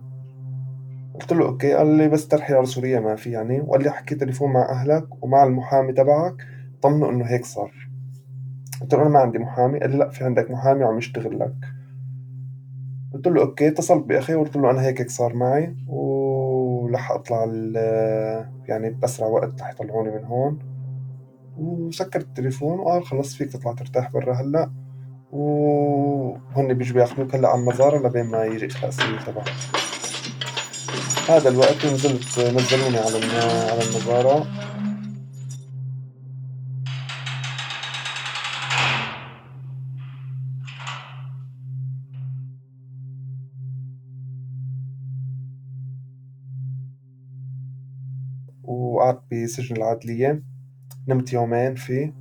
قلت 1.21 1.33
له 1.33 1.47
okay. 1.47 1.75
قال 1.75 1.87
لي 1.87 2.09
بس 2.09 2.29
ترحيل 2.29 2.57
على 2.57 2.67
سوريا 2.67 3.01
ما 3.01 3.17
في 3.17 3.31
يعني. 3.31 3.61
وقال 3.61 3.83
لي 3.83 3.91
حكي 3.91 4.15
تليفون 4.15 4.53
مع 4.53 4.71
أهلك 4.71 5.25
ومع 5.25 5.45
المحامي 5.45 5.93
تبعك 5.93 6.35
طمنوا 6.83 7.11
إنه 7.11 7.25
هيك 7.25 7.45
صار. 7.45 7.73
قلت 8.81 8.95
له 8.95 9.03
أنا 9.03 9.11
ما 9.11 9.19
عندي 9.19 9.39
محامي. 9.39 9.79
قال 9.81 9.91
لي 9.91 9.97
لا 9.97 10.09
في 10.09 10.25
عندك 10.25 10.51
محامي 10.51 10.85
وعم 10.85 10.99
يشتغل 10.99 11.39
لك. 11.39 11.55
قلت 13.15 13.27
له 13.27 13.41
أوكي 13.43 13.69
اتصلت 13.69 14.05
بأخي 14.05 14.35
وقلت 14.35 14.57
له 14.57 14.71
أنا 14.71 14.83
هيك 14.83 15.01
هيك 15.01 15.11
صار 15.11 15.35
معي 15.35 15.77
ورح 15.89 17.11
أطلع 17.11 17.45
يعني 18.69 18.91
بأسرع 18.91 19.27
وقت 19.27 19.61
رح 19.61 19.71
يطلعوني 19.71 20.11
من 20.11 20.25
هون. 20.25 20.59
وسكر 21.59 22.21
التليفون 22.21 22.79
وقال 22.79 23.05
خلص 23.05 23.35
فيك 23.35 23.53
تطلع 23.53 23.73
ترتاح 23.73 24.13
برا 24.13 24.35
هلأ. 24.35 24.71
وهن 25.33 26.75
بيجوا 26.75 26.95
بياخذوك 26.95 27.35
هلأ 27.35 27.49
على 27.49 27.61
المزارة 27.61 28.09
لبين 28.09 28.25
ما 28.25 28.45
يجي 28.45 28.67
السبيل 28.67 29.19
تبعك. 29.27 29.53
هذا 31.29 31.49
الوقت 31.49 31.87
نزلت 31.87 32.39
نزلوني 32.39 32.99
على 32.99 33.17
على 33.71 33.83
المزارة. 33.83 34.47
وقعدت 49.13 49.35
بسجن 49.35 49.77
العدلية 49.77 50.43
نمت 51.09 51.33
يومين 51.33 51.75
فيه 51.75 52.15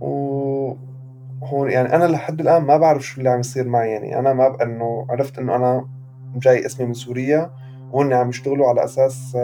وهون 0.00 1.70
يعني 1.70 1.94
أنا 1.94 2.04
لحد 2.04 2.40
الآن 2.40 2.62
ما 2.62 2.76
بعرف 2.76 3.02
شو 3.02 3.18
اللي 3.18 3.30
عم 3.30 3.40
يصير 3.40 3.68
معي. 3.68 3.90
يعني 3.90 4.18
أنا 4.18 4.32
ما 4.32 4.62
إنه 4.62 5.06
عرفت 5.10 5.38
إنه 5.38 5.56
أنا 5.56 5.88
جاي 6.34 6.66
اسمي 6.66 6.86
من 6.86 6.92
سوريا 6.92 7.50
وهن 7.92 8.12
عم 8.12 8.28
يشتغلوا 8.28 8.68
على 8.68 8.84
أساس 8.84 9.34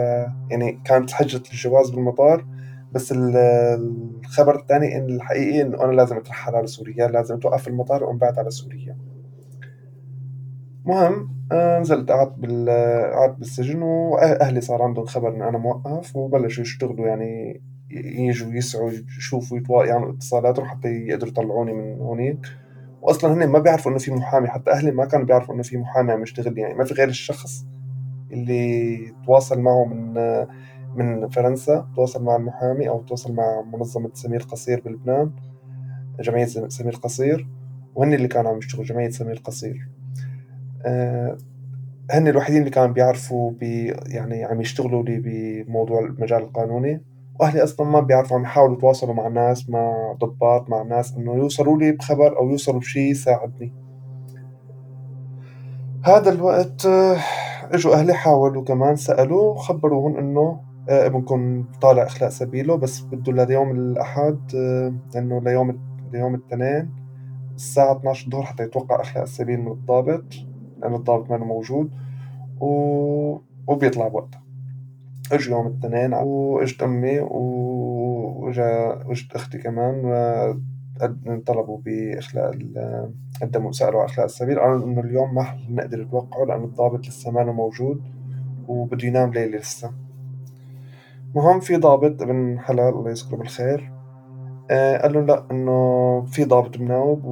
يعني 0.50 0.80
كانت 0.84 1.10
حجة 1.10 1.42
الجواز 1.52 1.90
بالمطار. 1.90 2.46
بس 2.92 3.14
الخبر 3.16 4.56
الثاني 4.56 4.96
إن 4.96 5.06
الحقيقي 5.06 5.62
إنه 5.62 5.84
أنا 5.84 5.92
لازم 5.92 6.16
أترحل 6.16 6.56
على 6.56 6.66
سوريا 6.66 7.08
لازم 7.08 7.34
أتوقف 7.34 7.68
المطار 7.68 8.04
وأنبعت 8.04 8.38
على 8.38 8.50
سوريا. 8.50 8.98
مهم 10.88 11.28
آه، 11.52 11.78
نزلت 11.80 12.10
قعدت 12.10 12.38
بال 12.38 12.68
قعدت 13.14 13.38
بالسجن 13.38 13.82
وأهلي 13.82 14.60
صار 14.60 14.82
عندهم 14.82 15.04
خبر 15.06 15.28
إنه 15.34 15.48
أنا 15.48 15.58
موقف 15.58 16.16
وبلشوا 16.16 16.62
يشتغلوا 16.62 17.06
يعني 17.08 17.60
يجوا 17.90 18.52
يسعوا 18.52 18.90
يشوفوا 19.18 19.58
يعملوا 19.58 19.86
يعني 19.86 20.10
اتصالاتهم 20.10 20.64
حتى 20.66 20.88
يقدروا 20.88 21.30
يطلعوني 21.30 21.72
من 21.72 22.00
هونيك. 22.00 22.38
واصلا 23.02 23.34
هن 23.34 23.46
ما 23.48 23.58
بيعرفوا 23.58 23.90
إنه 23.92 23.98
في 24.00 24.10
محامي 24.12 24.48
حتى 24.48 24.70
أهلي 24.70 24.90
ما 24.90 25.04
كانوا 25.04 25.26
بيعرفوا 25.26 25.54
إنه 25.54 25.62
في 25.62 25.76
محامي 25.76 26.12
عم 26.12 26.22
يشتغل 26.22 26.58
يعني 26.58 26.74
ما 26.74 26.84
في 26.84 26.94
غير 26.94 27.08
الشخص 27.08 27.66
اللي 28.32 28.98
تواصل 29.26 29.60
معه 29.60 29.84
من 29.84 30.14
من 30.96 31.28
فرنسا 31.28 31.88
تواصل 31.96 32.24
مع 32.24 32.36
المحامي 32.36 32.88
أو 32.88 33.02
تواصل 33.02 33.34
مع 33.34 33.62
منظمة 33.72 34.10
سمير 34.14 34.42
قصير 34.42 34.82
بلبنان 34.86 35.30
جمعية 36.20 36.46
سمير 36.46 36.96
قصير 36.96 37.48
وهن 37.94 38.14
اللي 38.14 38.28
كانوا 38.28 38.50
عم 38.50 38.58
يشتغلوا 38.58 38.86
جمعية 38.86 39.10
سمير 39.10 39.42
قصير. 39.44 39.88
هن 42.10 42.28
الوحيدين 42.28 42.60
اللي 42.60 42.70
كانوا 42.70 42.94
بيعرفوا 42.94 43.50
بي 43.50 43.86
يعني 44.06 44.44
عم 44.44 44.60
يشتغلوا 44.60 45.02
لي 45.02 45.18
بموضوع 45.18 46.00
المجال 46.00 46.42
القانوني 46.42 47.02
وأهلي 47.40 47.64
أصلا 47.64 47.86
ما 47.86 48.00
بيعرفوا 48.00 48.36
عم 48.36 48.42
يحاولوا 48.42 48.76
يتواصلوا 48.76 49.14
مع 49.14 49.28
ناس 49.28 49.70
مع 49.70 50.16
ضباط 50.20 50.70
مع 50.70 50.82
ناس 50.82 51.16
إنه 51.16 51.34
يوصلوا 51.34 51.78
لي 51.78 51.92
بخبر 51.92 52.38
أو 52.38 52.50
يوصلوا 52.50 52.80
بشيء 52.80 53.10
يساعدني. 53.10 53.72
هذا 56.04 56.32
الوقت 56.32 56.86
آه، 56.86 57.16
إجوا 57.72 57.94
أهلي 57.94 58.14
حاولوا 58.14 58.64
كمان 58.64 58.96
سالوه 58.96 59.54
خبروهم 59.54 60.16
إنه 60.16 60.60
آه، 60.88 61.06
ابنكم 61.06 61.64
طالع 61.80 62.02
إخلاء 62.02 62.30
سبيله 62.30 62.76
بس 62.76 63.00
بده 63.00 63.44
ليوم 63.44 63.70
الأحد 63.70 64.38
آه، 64.54 65.18
إنه 65.18 65.40
ليوم 65.40 65.80
ليوم 66.12 66.34
الاثنين 66.34 66.90
الساعة 67.54 67.96
12 67.96 68.26
الظهر 68.26 68.42
حتى 68.42 68.62
يتوقع 68.62 69.00
إخلاء 69.00 69.24
السبيل 69.24 69.60
من 69.60 69.72
الضابط. 69.72 70.24
لأن 70.78 70.94
الضابط 70.94 71.30
ما 71.30 71.36
موجود 71.36 71.90
و... 72.60 72.68
وبيطلع 73.66 74.08
بوقتها. 74.08 74.42
اجوا 75.32 75.56
يوم 75.56 75.66
الاثنين 75.66 76.14
واجت 76.14 76.82
أمي 76.82 77.20
واجا 77.20 78.98
إجت 79.10 79.34
أختي 79.34 79.58
كمان 79.58 80.02
طلبوا 81.46 81.78
بإخلاء 81.84 82.58
قدموا 83.42 83.72
سألوا 83.72 84.00
على 84.00 84.06
إخلاء 84.06 84.26
السبيل 84.26 84.58
قالوا 84.58 84.84
إنه 84.84 85.00
اليوم 85.00 85.34
ما 85.34 85.46
نقدر 85.70 86.02
نتوقعه 86.02 86.44
لأنه 86.44 86.64
الضابط 86.64 87.08
لسه 87.08 87.30
ما 87.30 87.44
موجود 87.44 88.02
وبده 88.68 89.06
ينام 89.08 89.32
ليلة 89.32 89.58
لسه. 89.58 89.90
مهم 91.34 91.60
في 91.60 91.76
ضابط 91.76 92.22
ابن 92.22 92.58
حلال 92.58 92.94
الله 92.94 93.10
يذكره 93.10 93.36
بالخير 93.36 93.97
قال 94.70 95.12
له 95.12 95.20
لا 95.20 95.46
إنه 95.50 96.24
في 96.24 96.44
ضابط 96.44 96.80
مناوب 96.80 97.24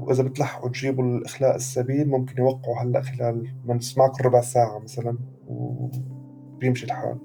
وإذا 0.00 0.22
بتلحقوا 0.22 0.68
تجيبوا 0.68 1.04
الإخلاء 1.04 1.56
السبيل 1.56 2.08
ممكن 2.08 2.42
يوقعوا 2.42 2.76
هلأ 2.82 3.00
خلال 3.00 3.54
ما 3.64 3.74
نسمعكم 3.74 4.24
ربع 4.24 4.40
ساعة 4.40 4.78
مثلا 4.78 5.18
وبيمشي 5.48 6.86
الحال. 6.86 7.18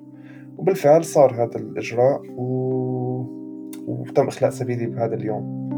وبالفعل 0.58 1.06
صار 1.06 1.34
هذا 1.34 1.56
الإجراء 1.56 2.21
و... 2.38 2.45
وتم 3.88 4.28
إخلاء 4.28 4.51
سبيلي 4.51 4.86
بهذا 4.86 5.15
اليوم. 5.15 5.74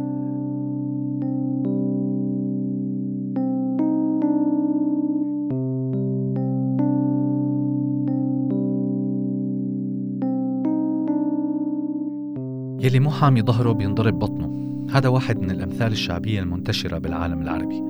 يلي 12.88 13.00
مو 13.00 13.10
حامي 13.10 13.42
ظهره 13.42 13.72
بينضرب 13.72 14.20
بطنه 14.20 14.78
هذا 14.92 15.10
واحد 15.10 15.40
من 15.40 15.52
الأمثال 15.52 15.92
الشعبية 15.92 16.40
المنتشرة 16.40 16.98
بالعالم 16.98 17.42
العربي 17.42 17.82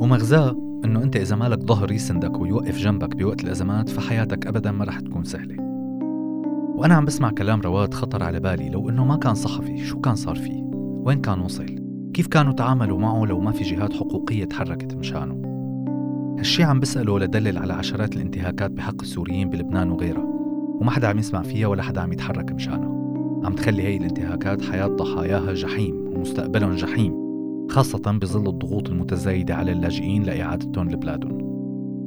ومغزاه 0.00 0.56
إنه 0.84 1.02
أنت 1.02 1.16
إذا 1.16 1.36
مالك 1.36 1.60
ظهر 1.60 1.92
يسندك 1.92 2.40
ويوقف 2.40 2.78
جنبك 2.78 3.16
بوقت 3.16 3.44
الأزمات 3.44 3.88
فحياتك 3.88 4.46
أبدا 4.46 4.72
ما 4.72 4.84
رح 4.84 5.00
تكون 5.00 5.24
سهلة 5.24 5.56
وأنا 6.76 6.94
عم 6.94 7.04
بسمع 7.04 7.30
كلام 7.30 7.60
رواد 7.60 7.94
خطر 7.94 8.22
على 8.22 8.40
بالي 8.40 8.68
لو 8.68 8.88
إنه 8.88 9.04
ما 9.04 9.16
كان 9.16 9.34
صحفي 9.34 9.84
شو 9.84 10.00
كان 10.00 10.14
صار 10.14 10.34
فيه؟ 10.34 10.62
وين 11.04 11.20
كان 11.20 11.40
وصل؟ 11.40 11.66
كيف 12.14 12.26
كانوا 12.26 12.52
تعاملوا 12.52 12.98
معه 12.98 13.24
لو 13.24 13.40
ما 13.40 13.52
في 13.52 13.64
جهات 13.64 13.92
حقوقية 13.92 14.44
تحركت 14.44 14.94
مشانه؟ 14.94 15.42
هالشي 16.38 16.62
عم 16.62 16.80
بسأله 16.80 17.18
لدلل 17.18 17.58
على 17.58 17.72
عشرات 17.72 18.16
الانتهاكات 18.16 18.70
بحق 18.70 19.02
السوريين 19.02 19.50
بلبنان 19.50 19.90
وغيرها 19.90 20.24
وما 20.80 20.90
حدا 20.90 21.08
عم 21.08 21.18
يسمع 21.18 21.42
فيها 21.42 21.66
ولا 21.66 21.82
حدا 21.82 22.00
عم 22.00 22.12
يتحرك 22.12 22.52
مشانها 22.52 23.01
عم 23.44 23.54
تخلي 23.54 23.82
هي 23.82 23.96
الانتهاكات 23.96 24.62
حياة 24.62 24.86
ضحاياها 24.86 25.52
جحيم 25.52 26.06
ومستقبلهم 26.16 26.74
جحيم 26.74 27.22
خاصة 27.70 28.18
بظل 28.22 28.48
الضغوط 28.48 28.88
المتزايدة 28.88 29.54
على 29.54 29.72
اللاجئين 29.72 30.22
لإعادتهم 30.22 30.90
لبلادهم. 30.90 31.38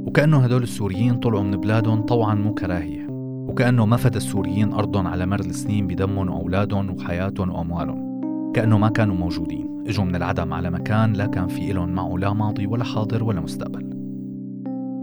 وكأنه 0.07 0.37
هدول 0.37 0.63
السوريين 0.63 1.15
طلعوا 1.15 1.43
من 1.43 1.57
بلادهم 1.57 2.01
طوعا 2.01 2.35
مو 2.35 2.53
كراهية 2.53 3.07
وكأنه 3.47 3.85
ما 3.85 3.97
فدى 3.97 4.17
السوريين 4.17 4.73
أرضهم 4.73 5.07
على 5.07 5.25
مر 5.25 5.39
السنين 5.39 5.87
بدمهم 5.87 6.29
وأولادهم 6.29 6.89
وحياتهم 6.89 7.49
وأموالهم. 7.49 8.21
كأنه 8.53 8.77
ما 8.77 8.89
كانوا 8.89 9.15
موجودين 9.15 9.83
إجوا 9.87 10.05
من 10.05 10.15
العدم 10.15 10.53
على 10.53 10.71
مكان 10.71 11.13
لا 11.13 11.25
كان 11.25 11.47
في 11.47 11.71
إلهم 11.71 11.89
معه 11.89 12.15
لا 12.17 12.33
ماضي 12.33 12.67
ولا 12.67 12.83
حاضر 12.83 13.23
ولا 13.23 13.41
مستقبل. 13.41 13.94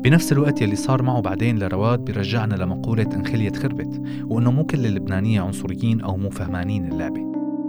بنفس 0.03 0.33
الوقت 0.33 0.63
يلي 0.63 0.77
صار 0.77 1.03
معه 1.03 1.21
بعدين 1.21 1.59
لرواد 1.59 2.05
بيرجعنا 2.05 2.55
لمقولة 2.55 3.07
إن 3.15 3.27
خليت 3.27 3.57
خربت 3.57 4.03
وإنه 4.25 4.51
مو 4.51 4.65
كل 4.65 4.87
اللبنانية 4.87 5.41
عنصريين 5.41 6.01
أو 6.01 6.17
مو 6.17 6.31
فهمانين 6.31 6.93
اللعبة 6.93 7.21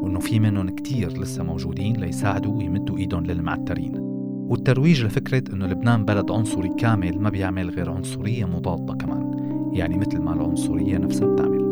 وإنه 0.02 0.20
في 0.20 0.40
منهم 0.40 0.70
كتير 0.70 1.22
لسه 1.22 1.44
موجودين 1.44 1.96
ليساعدوا 1.96 2.58
ويمدوا 2.58 2.98
إيدهم 2.98 3.26
للمعترين. 3.26 3.98
والترويج 4.50 5.06
لفكرة 5.06 5.54
إنه 5.54 5.68
لبنان 5.68 6.06
بلد 6.06 6.32
عنصري 6.32 6.70
كامل 6.80 7.20
ما 7.20 7.30
بيعمل 7.30 7.70
غير 7.70 7.92
عنصرية 7.92 8.46
مضادة 8.46 8.94
كمان 8.94 9.34
يعني 9.74 9.98
مثل 9.98 10.20
ما 10.20 10.34
العنصرية 10.34 10.98
نفسها 10.98 11.28
بتعمل. 11.28 11.63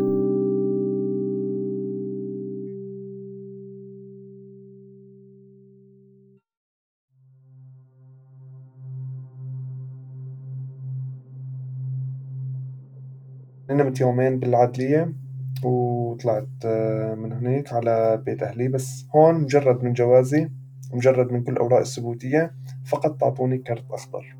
نمت 13.76 14.00
يومين 14.00 14.38
بالعدلية 14.38 15.12
وطلعت 15.64 16.48
آه، 16.64 17.14
من 17.14 17.32
هناك 17.32 17.72
على 17.72 18.22
بيت 18.26 18.42
أهلي. 18.42 18.68
بس 18.68 19.06
هون 19.16 19.34
مجرد 19.34 19.84
من 19.84 19.92
جوازي 19.92 20.50
ومجرد 20.92 21.32
من 21.32 21.42
كل 21.42 21.52
الأوراق 21.52 21.80
الثبوتية 21.80 22.54
فقط 22.86 23.20
تعطوني 23.20 23.58
كرت 23.58 23.90
أخضر. 23.90 24.36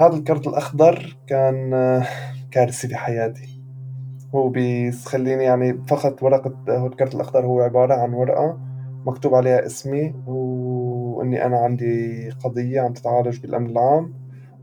هذا 0.00 0.16
الكرت 0.16 0.46
الأخضر 0.46 1.16
كان 1.26 1.74
آه، 1.74 2.06
كارثي 2.50 2.88
بحياتي. 2.88 3.64
هو 4.34 4.48
بيخليني 4.48 5.44
يعني 5.44 5.80
فقط 5.88 6.22
ورقة 6.22 6.54
هو 6.68 6.90
كارت 6.90 7.14
الأخضر 7.14 7.46
هو 7.46 7.60
عبارة 7.60 7.94
عن 7.94 8.14
ورقة 8.14 8.58
مكتوب 9.06 9.34
عليها 9.34 9.66
اسمي 9.66 10.14
وإني 10.26 11.46
أنا 11.46 11.56
عندي 11.56 12.30
قضية 12.30 12.80
عم 12.80 12.92
تتعالج 12.92 13.40
بالأمن 13.40 13.70
العام 13.70 14.14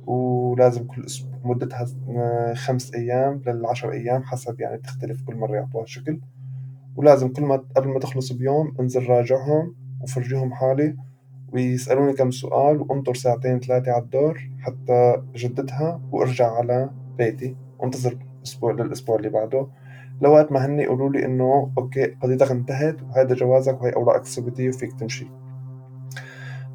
ولازم 0.07 0.87
كل 0.87 1.05
أسبوع 1.05 1.30
مدتها 1.43 1.85
خمس 2.53 2.93
أيام 2.93 3.41
للعشر 3.47 3.91
أيام 3.91 4.23
حسب 4.23 4.61
يعني 4.61 4.77
بتختلف 4.77 5.21
كل 5.21 5.35
مرة 5.35 5.55
يعطوها 5.55 5.85
شكل. 5.85 6.19
ولازم 6.95 7.27
كل 7.27 7.43
ما 7.43 7.63
قبل 7.75 7.87
ما 7.89 7.99
تخلص 7.99 8.31
بيوم 8.31 8.75
انزل 8.79 9.09
راجعهم 9.09 9.75
وفرجيهم 10.01 10.53
حالي 10.53 10.95
ويسألوني 11.53 12.13
كم 12.13 12.31
سؤال 12.31 12.81
وأنطر 12.81 13.13
ساعتين 13.13 13.59
ثلاثة 13.59 13.91
على 13.91 14.03
الدور 14.03 14.49
حتى 14.59 15.23
أجددها 15.35 16.01
وأرجع 16.11 16.51
على 16.51 16.89
بيتي. 17.17 17.55
وانتظر 17.79 18.17
أسبوع 18.45 18.71
للأسبوع 18.71 19.15
اللي 19.15 19.29
بعده. 19.29 19.67
لوقت 20.21 20.51
ما 20.51 20.65
هني 20.65 20.83
يقولوا 20.83 21.09
لي 21.09 21.25
إنه 21.25 21.71
أوكي 21.77 22.05
قضيتك 22.05 22.51
انتهت 22.51 23.01
وهذا 23.03 23.35
جوازك 23.35 23.81
وهي 23.81 23.93
أوراقك 23.93 24.21
الثبوتية 24.21 24.69
وفيك 24.69 24.99
تمشي. 24.99 25.27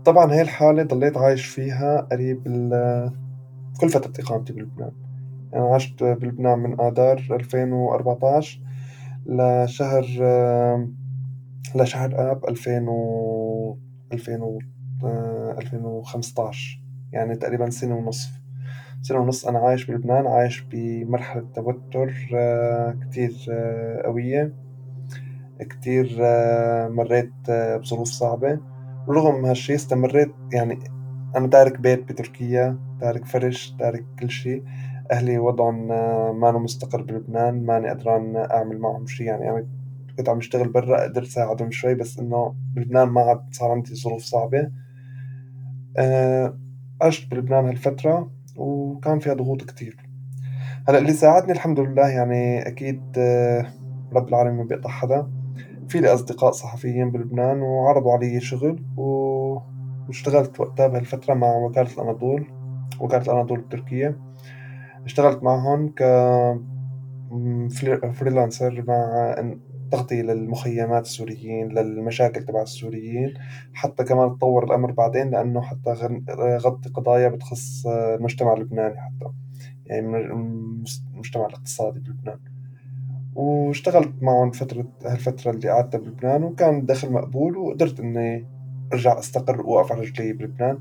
طبعا 0.04 0.32
هاي 0.32 0.40
الحالة 0.40 0.82
ضليت 0.82 1.16
عايش 1.16 1.46
فيها 1.46 2.00
قريب 2.00 2.46
كل 3.80 3.88
فترة 3.88 4.24
إقامتي 4.24 4.52
بلبنان. 4.52 4.92
أنا 5.54 5.62
يعني 5.62 5.74
عشت 5.74 6.04
بلبنان 6.04 6.58
من 6.58 6.80
آذار 6.80 7.22
2014 7.30 8.60
لشهر 9.26 10.04
لشهر 11.74 12.30
آب 12.32 12.44
2000 12.48 12.88
و 12.88 13.78
2000 14.12 14.42
و 14.42 14.58
2015 15.58 16.82
يعني 17.12 17.36
تقريبا 17.36 17.70
سنة 17.70 17.96
ونصف 17.96 18.40
سنة 19.02 19.18
ونص 19.18 19.46
أنا 19.46 19.58
عايش 19.58 19.86
بلبنان 19.86 20.26
عايش 20.26 20.60
بمرحلة 20.72 21.46
توتر 21.54 22.12
كتير 23.02 23.32
قوية. 24.04 24.54
كتير 25.60 26.16
مريت 26.88 27.32
بظروف 27.50 28.08
صعبة. 28.08 28.60
رغم 29.08 29.44
هالشي 29.44 29.74
استمريت 29.74 30.34
يعني 30.52 30.78
أنا 31.36 31.46
تارك 31.46 31.80
بيت 31.80 32.08
بتركيا 32.08 32.78
تارك 33.00 33.24
فرش 33.24 33.74
تارك 33.78 34.04
كل 34.18 34.30
شي 34.30 34.62
أهلي 35.12 35.38
وضعهم 35.38 35.88
ما 36.40 36.52
مستقر 36.52 37.02
بلبنان 37.02 37.66
ماني 37.66 37.90
قدران 37.90 38.36
أعمل 38.36 38.78
معهم 38.78 39.06
شي 39.06 39.24
يعني 39.24 39.50
أنا 39.50 39.66
كنت 40.16 40.28
عم 40.28 40.38
أشتغل 40.38 40.68
برا 40.68 41.02
قدرت 41.02 41.26
ساعدهم 41.26 41.70
شوي 41.70 41.94
بس 41.94 42.18
إنه 42.18 42.54
بلبنان 42.74 43.08
ما 43.08 43.20
عاد 43.20 43.40
صار 43.50 43.70
عندي 43.70 43.94
ظروف 43.94 44.22
صعبة. 44.22 44.70
آه، 45.98 46.58
عشت 47.02 47.30
بلبنان 47.30 47.66
هالفترة 47.66 48.30
وكان 48.56 49.18
فيها 49.18 49.34
ضغوط 49.34 49.62
كتير. 49.62 49.96
هلأ 50.88 50.98
اللي 50.98 51.12
ساعدني 51.12 51.52
الحمد 51.52 51.80
لله 51.80 52.08
يعني 52.08 52.68
أكيد 52.68 53.02
آه، 53.18 53.66
رب 54.12 54.28
العالمين 54.28 54.56
ما 54.56 54.64
بيقطع 54.64 54.90
حدا. 54.90 55.30
في 55.88 56.00
لي 56.00 56.14
أصدقاء 56.14 56.52
صحفيين 56.52 57.10
بلبنان 57.10 57.60
وعرضوا 57.62 58.12
علي 58.12 58.40
شغل 58.40 58.84
و... 58.96 59.75
واشتغلت 60.08 60.60
وقتها 60.60 60.86
بهالفترة 60.86 61.34
مع 61.34 61.56
وكالة 61.56 61.92
الأناضول 61.92 62.46
وكالة 63.00 63.22
الأناضول 63.22 63.58
التركية 63.58 64.18
اشتغلت 65.04 65.42
معهم 65.42 65.88
ك 65.88 66.02
فريلانسر 68.12 68.84
مع 68.88 69.34
تغطية 69.92 70.22
للمخيمات 70.22 71.04
السوريين 71.04 71.68
للمشاكل 71.68 72.44
تبع 72.44 72.62
السوريين. 72.62 73.34
حتى 73.74 74.04
كمان 74.04 74.36
تطور 74.38 74.64
الأمر 74.64 74.92
بعدين 74.92 75.30
لأنه 75.30 75.60
حتى 75.60 76.20
غطي 76.38 76.88
قضايا 76.88 77.28
بتخص 77.28 77.86
المجتمع 77.86 78.52
اللبناني 78.52 79.00
حتى. 79.00 79.32
يعني 79.86 80.16
المجتمع 81.14 81.46
الاقتصادي 81.46 82.00
بلبنان. 82.00 82.38
واشتغلت 83.34 84.22
معهم 84.22 84.50
فترة 84.50 84.86
هالفترة 85.04 85.50
اللي 85.50 85.68
قعدتها 85.68 85.98
بلبنان 85.98 86.44
وكان 86.44 86.86
دخل 86.86 87.12
مقبول 87.12 87.56
وقدرت 87.56 88.00
إني 88.00 88.46
أرجع 88.92 89.18
أستقر 89.18 89.66
وأقف 89.66 89.92
على 89.92 90.00
رجلي 90.00 90.32
بلبنان. 90.32 90.78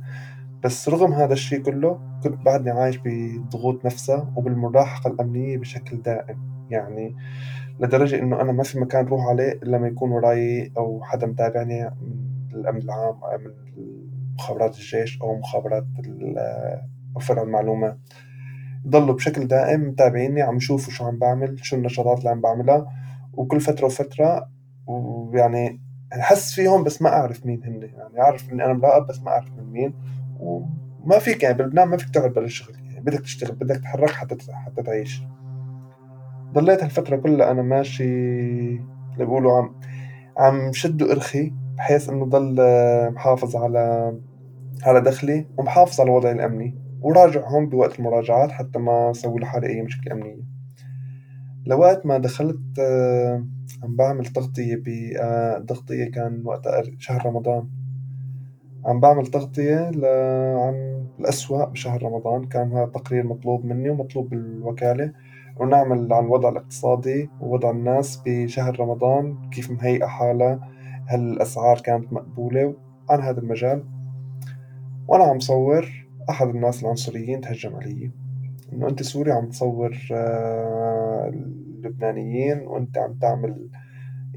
بس 0.63 0.89
رغم 0.89 1.13
هذا 1.13 1.33
الشيء 1.33 1.61
كله 1.61 1.99
كنت 2.23 2.45
بعدني 2.45 2.71
عايش 2.71 2.97
بالضغوط 2.97 3.85
نفسها 3.85 4.33
وبالملاحقة 4.35 5.11
الأمنية 5.11 5.57
بشكل 5.57 6.01
دائم. 6.01 6.67
يعني 6.69 7.15
لدرجة 7.79 8.19
إنه 8.19 8.41
أنا 8.41 8.51
ما 8.51 8.63
في 8.63 8.79
مكان 8.79 9.05
روح 9.05 9.25
عليه 9.25 9.51
إلا 9.51 9.77
ما 9.77 9.87
يكون 9.87 10.11
وراي 10.11 10.71
أو 10.77 11.03
حدا 11.03 11.27
متابعني 11.27 11.83
من 12.01 12.55
الأمن 12.55 12.81
العام 12.81 13.23
أو 13.23 13.37
من 13.37 13.51
مخابرات 14.35 14.75
الجيش 14.75 15.21
أو 15.21 15.39
مخابرات 15.39 15.85
فرع 17.21 17.43
المعلومات 17.43 17.97
ضلوا 18.87 19.15
بشكل 19.15 19.47
دائم 19.47 19.81
متابعيني 19.81 20.41
عم 20.41 20.57
يشوفوا 20.57 20.93
شو 20.93 21.05
عم 21.05 21.19
بعمل 21.19 21.65
شو 21.65 21.75
النشاطات 21.75 22.19
اللي 22.19 22.29
عم 22.29 22.41
بعملها. 22.41 22.85
وكل 23.33 23.59
فترة 23.59 23.85
وفترة 23.85 24.49
ويعني 24.87 25.81
أحس 26.21 26.53
فيهم 26.53 26.83
بس 26.83 27.01
ما 27.01 27.09
أعرف 27.09 27.45
مين 27.45 27.63
هن 27.63 27.81
يعني 27.81 28.21
أعرف 28.21 28.51
إني 28.51 28.65
أنا 28.65 28.73
مراقب 28.73 29.07
بس 29.07 29.19
ما 29.19 29.29
أعرف 29.31 29.51
من 29.51 29.71
مين 29.71 29.93
وما 30.39 31.19
فيك 31.19 31.43
يعني 31.43 31.57
بلبنان 31.57 31.87
ما 31.87 31.97
فيك 31.97 32.09
تقعد 32.09 32.33
بلا 32.33 32.47
شغل 32.47 32.75
يعني 32.75 33.01
بدك 33.01 33.19
تشتغل 33.19 33.55
بدك 33.55 33.75
تتحرك 33.75 34.09
حتى 34.09 34.37
حتى 34.51 34.83
تعيش. 34.83 35.23
ضليت 36.53 36.83
هالفترة 36.83 37.15
كلها 37.15 37.51
أنا 37.51 37.61
ماشي 37.61 38.03
اللي 38.03 39.25
بيقولوا 39.25 39.57
عم 39.57 39.75
عم 40.37 40.73
شد 40.73 41.01
وإرخي 41.01 41.53
بحيث 41.77 42.09
إنه 42.09 42.25
ضل 42.25 42.55
محافظ 43.11 43.55
على 43.55 44.13
على 44.83 45.01
دخلي 45.01 45.45
ومحافظ 45.57 46.01
على 46.01 46.11
وضعي 46.11 46.31
الأمني 46.31 46.75
وراجع 47.01 47.47
هون 47.47 47.69
بوقت 47.69 47.99
المراجعات 47.99 48.51
حتى 48.51 48.79
ما 48.79 49.11
أسوي 49.11 49.39
لحالي 49.39 49.67
أي 49.67 49.81
مشكلة 49.81 50.13
أمنية. 50.13 50.54
لوقت 51.65 52.05
ما 52.05 52.17
دخلت 52.17 52.79
عم 53.83 53.95
بعمل 53.95 54.25
تغطية 54.25 54.81
بتغطية 54.85 56.11
كان 56.11 56.41
وقتها 56.45 56.83
شهر 56.99 57.25
رمضان. 57.25 57.67
عم 58.85 58.99
بعمل 58.99 59.27
تغطية 59.27 59.91
عن 60.57 61.05
الأسوأ 61.19 61.65
بشهر 61.65 62.03
رمضان. 62.03 62.45
كان 62.45 62.71
هذا 62.71 62.85
تقرير 62.85 63.27
مطلوب 63.27 63.65
مني 63.65 63.89
ومطلوب 63.89 64.29
بالوكالة. 64.29 65.11
ونعمل 65.59 66.13
عن 66.13 66.25
الوضع 66.25 66.49
الاقتصادي 66.49 67.29
ووضع 67.41 67.71
الناس 67.71 68.21
بشهر 68.25 68.79
رمضان 68.79 69.49
كيف 69.49 69.71
مهيئة 69.71 70.05
حالها 70.05 70.69
هل 71.05 71.19
الأسعار 71.19 71.79
كانت 71.79 72.13
مقبولة 72.13 72.75
عن 73.09 73.21
هذا 73.21 73.39
المجال. 73.39 73.83
وأنا 75.07 75.23
عم 75.23 75.39
صور 75.39 76.07
أحد 76.29 76.47
الناس 76.47 76.83
العنصريين 76.83 77.41
تهجم 77.41 77.75
علي. 77.75 78.11
إنه 78.73 78.87
أنت 78.89 79.03
سوري 79.03 79.31
عم 79.31 79.49
تصور 79.49 79.97
آه، 80.11 81.31
اللبنانيين 81.33 82.59
وأنت 82.59 82.97
عم 82.97 83.13
تعمل 83.13 83.69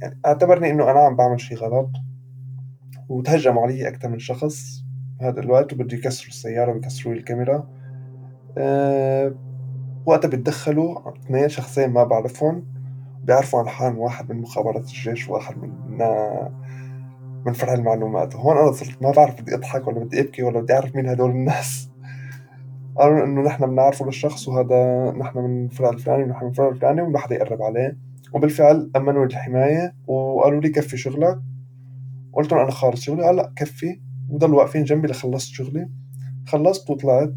يعني 0.02 0.20
اعتبرني 0.26 0.70
إنه 0.70 0.90
أنا 0.90 1.00
عم 1.00 1.16
بعمل 1.16 1.40
شي 1.40 1.54
غلط 1.54 1.90
وتهجموا 3.08 3.62
علي 3.62 3.88
أكثر 3.88 4.08
من 4.08 4.18
شخص 4.18 4.84
بهذا 5.20 5.40
الوقت 5.40 5.72
وبده 5.72 5.96
يكسروا 5.96 6.28
السيارة 6.28 6.72
ويكسروا 6.72 7.14
الكاميرا. 7.14 7.68
أه 8.58 9.34
وقتها 10.06 10.28
بتدخلوا 10.28 11.16
اثنين 11.16 11.48
شخصين 11.48 11.90
ما 11.90 12.04
بعرفهم 12.04 12.66
بيعرفوا 13.24 13.60
عن 13.60 13.68
حالهم 13.68 13.98
واحد 13.98 14.32
من 14.32 14.40
مخابرات 14.40 14.84
الجيش 14.84 15.28
وواحد 15.28 15.58
من 15.58 15.72
من 17.46 17.52
فرع 17.52 17.74
المعلومات. 17.74 18.36
هون 18.36 18.56
أنا 18.56 18.72
صرت 18.72 19.02
ما 19.02 19.10
بعرف 19.10 19.40
بدي 19.40 19.54
أضحك 19.54 19.88
ولا 19.88 19.98
بدي 19.98 20.20
أبكي 20.20 20.42
ولا 20.42 20.60
بدي 20.60 20.72
أعرف 20.72 20.96
مين 20.96 21.08
هدول 21.08 21.30
الناس. 21.30 21.90
قالوا 22.98 23.24
إنه 23.24 23.40
نحن 23.40 23.66
بنعرفه 23.66 24.06
للشخص 24.06 24.48
وهذا 24.48 25.10
نحن 25.18 25.38
من 25.38 25.64
الفرع 25.64 25.90
الفلاني 25.90 26.22
ونحن 26.22 26.44
من 26.44 26.50
الفرع 26.50 26.68
الفلاني 26.68 27.02
وما 27.02 27.18
حدا 27.18 27.34
يقرب 27.34 27.62
عليه. 27.62 27.96
وبالفعل 28.34 28.90
أمنوا 28.96 29.26
لي 29.26 29.32
الحماية 29.32 29.94
وقالوا 30.06 30.60
لي 30.60 30.68
كفي 30.68 30.96
شغلك. 30.96 31.38
قلت 32.32 32.52
له 32.52 32.62
أنا 32.62 32.70
خالص 32.70 33.00
شغلي. 33.00 33.24
قال 33.24 33.36
لا 33.36 33.52
كفي. 33.56 34.00
وضلوا 34.30 34.58
واقفين 34.58 34.84
جنبي 34.84 35.08
لخلصت 35.08 35.48
شغلي. 35.52 35.88
خلصت 36.46 36.90
وطلعت. 36.90 37.34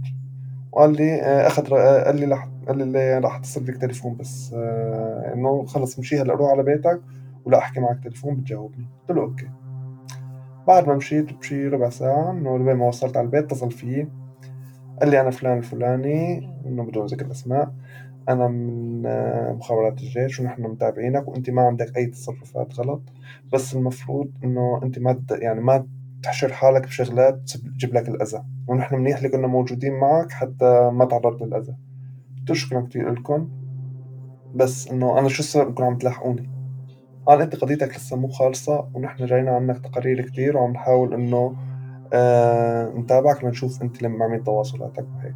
وقال 0.71 0.93
لي 0.93 1.21
آه، 1.21 1.47
أخذ 1.47 1.69
قال 2.05 2.15
لي 2.15 2.35
قال 2.67 2.87
لي 2.87 3.19
راح 3.19 3.35
اتصل 3.35 3.63
بك 3.63 3.77
تليفون 3.77 4.15
بس 4.15 4.53
آه 4.53 5.33
إنه 5.33 5.65
خلص 5.65 5.99
مشي 5.99 6.21
هلأ 6.21 6.33
روح 6.33 6.51
على 6.51 6.63
بيتك 6.63 7.01
ولا 7.45 7.57
أحكي 7.57 7.79
معك 7.79 8.03
تليفون 8.03 8.35
بتجاوبني. 8.35 8.85
قلت 8.99 9.17
له 9.17 9.23
okay. 9.23 9.47
بعد 10.67 10.87
ما 10.87 10.95
مشيت 10.95 11.33
بشي 11.33 11.67
ربع 11.67 11.89
ساعة 11.89 12.31
إنه 12.31 12.57
لبين 12.57 12.75
ما 12.75 12.87
وصلت 12.87 13.17
على 13.17 13.25
البيت 13.25 13.43
اتصل 13.43 13.71
فيي 13.71 14.07
قال 15.01 15.09
لي 15.09 15.21
أنا 15.21 15.31
فلان 15.31 15.57
الفلاني 15.57 16.49
إنه 16.65 16.83
بدون 16.83 17.05
ذكر 17.05 17.31
اسماء 17.31 17.73
أنا 18.29 18.47
من 18.47 19.05
آه، 19.05 19.51
مخابرات 19.51 20.01
الجيش 20.01 20.39
ونحن 20.39 20.61
متابعينك 20.61 21.27
وأنت 21.27 21.49
ما 21.49 21.61
عندك 21.61 21.97
أي 21.97 22.05
تصرفات 22.05 22.79
غلط. 22.79 23.01
بس 23.53 23.75
المفروض 23.75 24.31
إنه 24.43 24.79
أنت 24.83 24.99
ما 24.99 25.23
يعني 25.31 25.61
ما 25.61 25.87
تحشر 26.23 26.53
حالك 26.53 26.81
بشغلات 26.87 27.49
تجيب 27.75 27.93
لك 27.93 28.09
الأذى. 28.09 28.43
ونحن 28.67 28.95
منيح 28.95 29.17
اللي 29.17 29.29
كنا 29.29 29.47
موجودين 29.47 29.93
معك 29.93 30.31
حتى 30.31 30.89
ما 30.93 31.05
تعرضت 31.05 31.41
للأذى. 31.41 31.75
شكرا 32.51 32.81
كثير 32.81 33.11
لكم. 33.13 33.49
بس 34.55 34.87
إنه 34.87 35.19
أنا 35.19 35.29
شو 35.29 35.43
صار 35.43 35.67
إنكم 35.67 35.83
عم 35.83 35.97
تلاحقوني؟ 35.97 36.49
قال 37.25 37.41
أنت 37.41 37.55
قضيتك 37.55 37.95
لسه 37.95 38.17
مو 38.17 38.27
خالصة 38.27 38.89
ونحن 38.93 39.25
جاينا 39.25 39.51
عنك 39.51 39.79
تقارير 39.79 40.21
كثير 40.21 40.57
وعم 40.57 40.71
نحاول 40.71 41.13
إنه 41.13 41.55
آه 42.13 42.89
نتابعك 42.89 43.43
لنشوف 43.43 43.81
أنت 43.81 44.01
لما 44.01 44.25
عملت 44.25 44.45
تواصلاتك 44.45 45.07
وهيك 45.15 45.35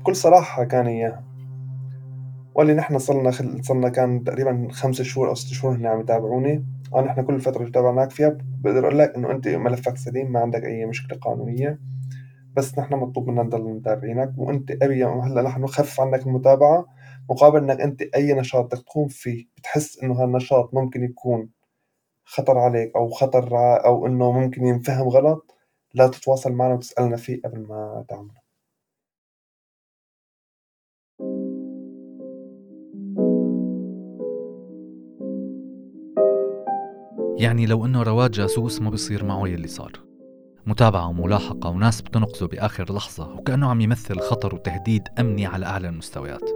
بكل 0.00 0.16
صراحة 0.16 0.64
كان 0.64 0.86
إياها 0.86 1.24
وقال 2.54 2.66
لي 2.66 2.74
نحن 2.74 2.98
صرنا 2.98 3.30
خل... 3.30 3.64
صرنا 3.64 3.88
كان 3.88 4.24
تقريبا 4.24 4.68
خمس 4.70 5.02
شهور 5.02 5.28
أو 5.28 5.34
ست 5.34 5.52
شهور 5.52 5.76
هن 5.76 5.86
عم 5.86 6.00
يتابعوني. 6.00 6.66
انا 6.94 7.02
نحن 7.06 7.22
كل 7.22 7.34
الفترة 7.34 7.60
اللي 7.60 7.72
تابعناك 7.72 8.10
فيها 8.10 8.38
بقدر 8.60 8.84
أقول 8.84 8.98
لك 8.98 9.14
إنه 9.16 9.30
أنت 9.30 9.48
ملفك 9.48 9.96
سليم 9.96 10.32
ما 10.32 10.40
عندك 10.40 10.64
أي 10.64 10.86
مشكلة 10.86 11.18
قانونية. 11.18 11.80
بس 12.56 12.78
نحن 12.78 12.94
مطلوب 12.94 13.28
منا 13.28 13.42
نضل 13.42 13.64
متابعينك 13.64 14.32
وأنت 14.36 14.70
أبي 14.82 15.04
هلأ 15.04 15.42
نحن 15.42 15.62
نخفف 15.62 16.00
عنك 16.00 16.26
المتابعة. 16.26 16.86
مقابل 17.30 17.58
إنك 17.58 17.80
أنت 17.80 18.02
أي 18.02 18.32
نشاط 18.32 18.64
بدك 18.64 18.82
تقوم 18.82 19.08
فيه 19.08 19.46
بتحس 19.56 20.02
إنه 20.02 20.22
هالنشاط 20.22 20.74
ممكن 20.74 21.04
يكون 21.04 21.48
خطر 22.24 22.58
عليك 22.58 22.96
أو 22.96 23.08
خطر 23.10 23.48
أو 23.86 24.06
إنه 24.06 24.32
ممكن 24.32 24.66
ينفهم 24.66 25.08
غلط. 25.08 25.54
لا 25.94 26.08
تتواصل 26.08 26.52
معنا 26.52 26.74
وتسألنا 26.74 27.16
فيه 27.16 27.40
قبل 27.44 27.60
ما 27.60 28.04
تعمله. 28.08 28.42
يعني 37.38 37.66
لو 37.66 37.86
إنه 37.86 38.02
رواد 38.02 38.30
جاسوس 38.30 38.80
ما 38.80 38.90
بيصير 38.90 39.24
معه 39.24 39.48
يلي 39.48 39.68
صار. 39.68 39.92
متابعة 40.66 41.08
وملاحقة 41.08 41.70
وناس 41.70 42.02
بتنقذه 42.02 42.46
بآخر 42.46 42.94
لحظة 42.94 43.34
وكأنه 43.34 43.70
عم 43.70 43.80
يمثل 43.80 44.20
خطر 44.20 44.54
وتهديد 44.54 45.02
أمني 45.20 45.46
على 45.46 45.66
أعلى 45.66 45.88
المستويات. 45.88 46.50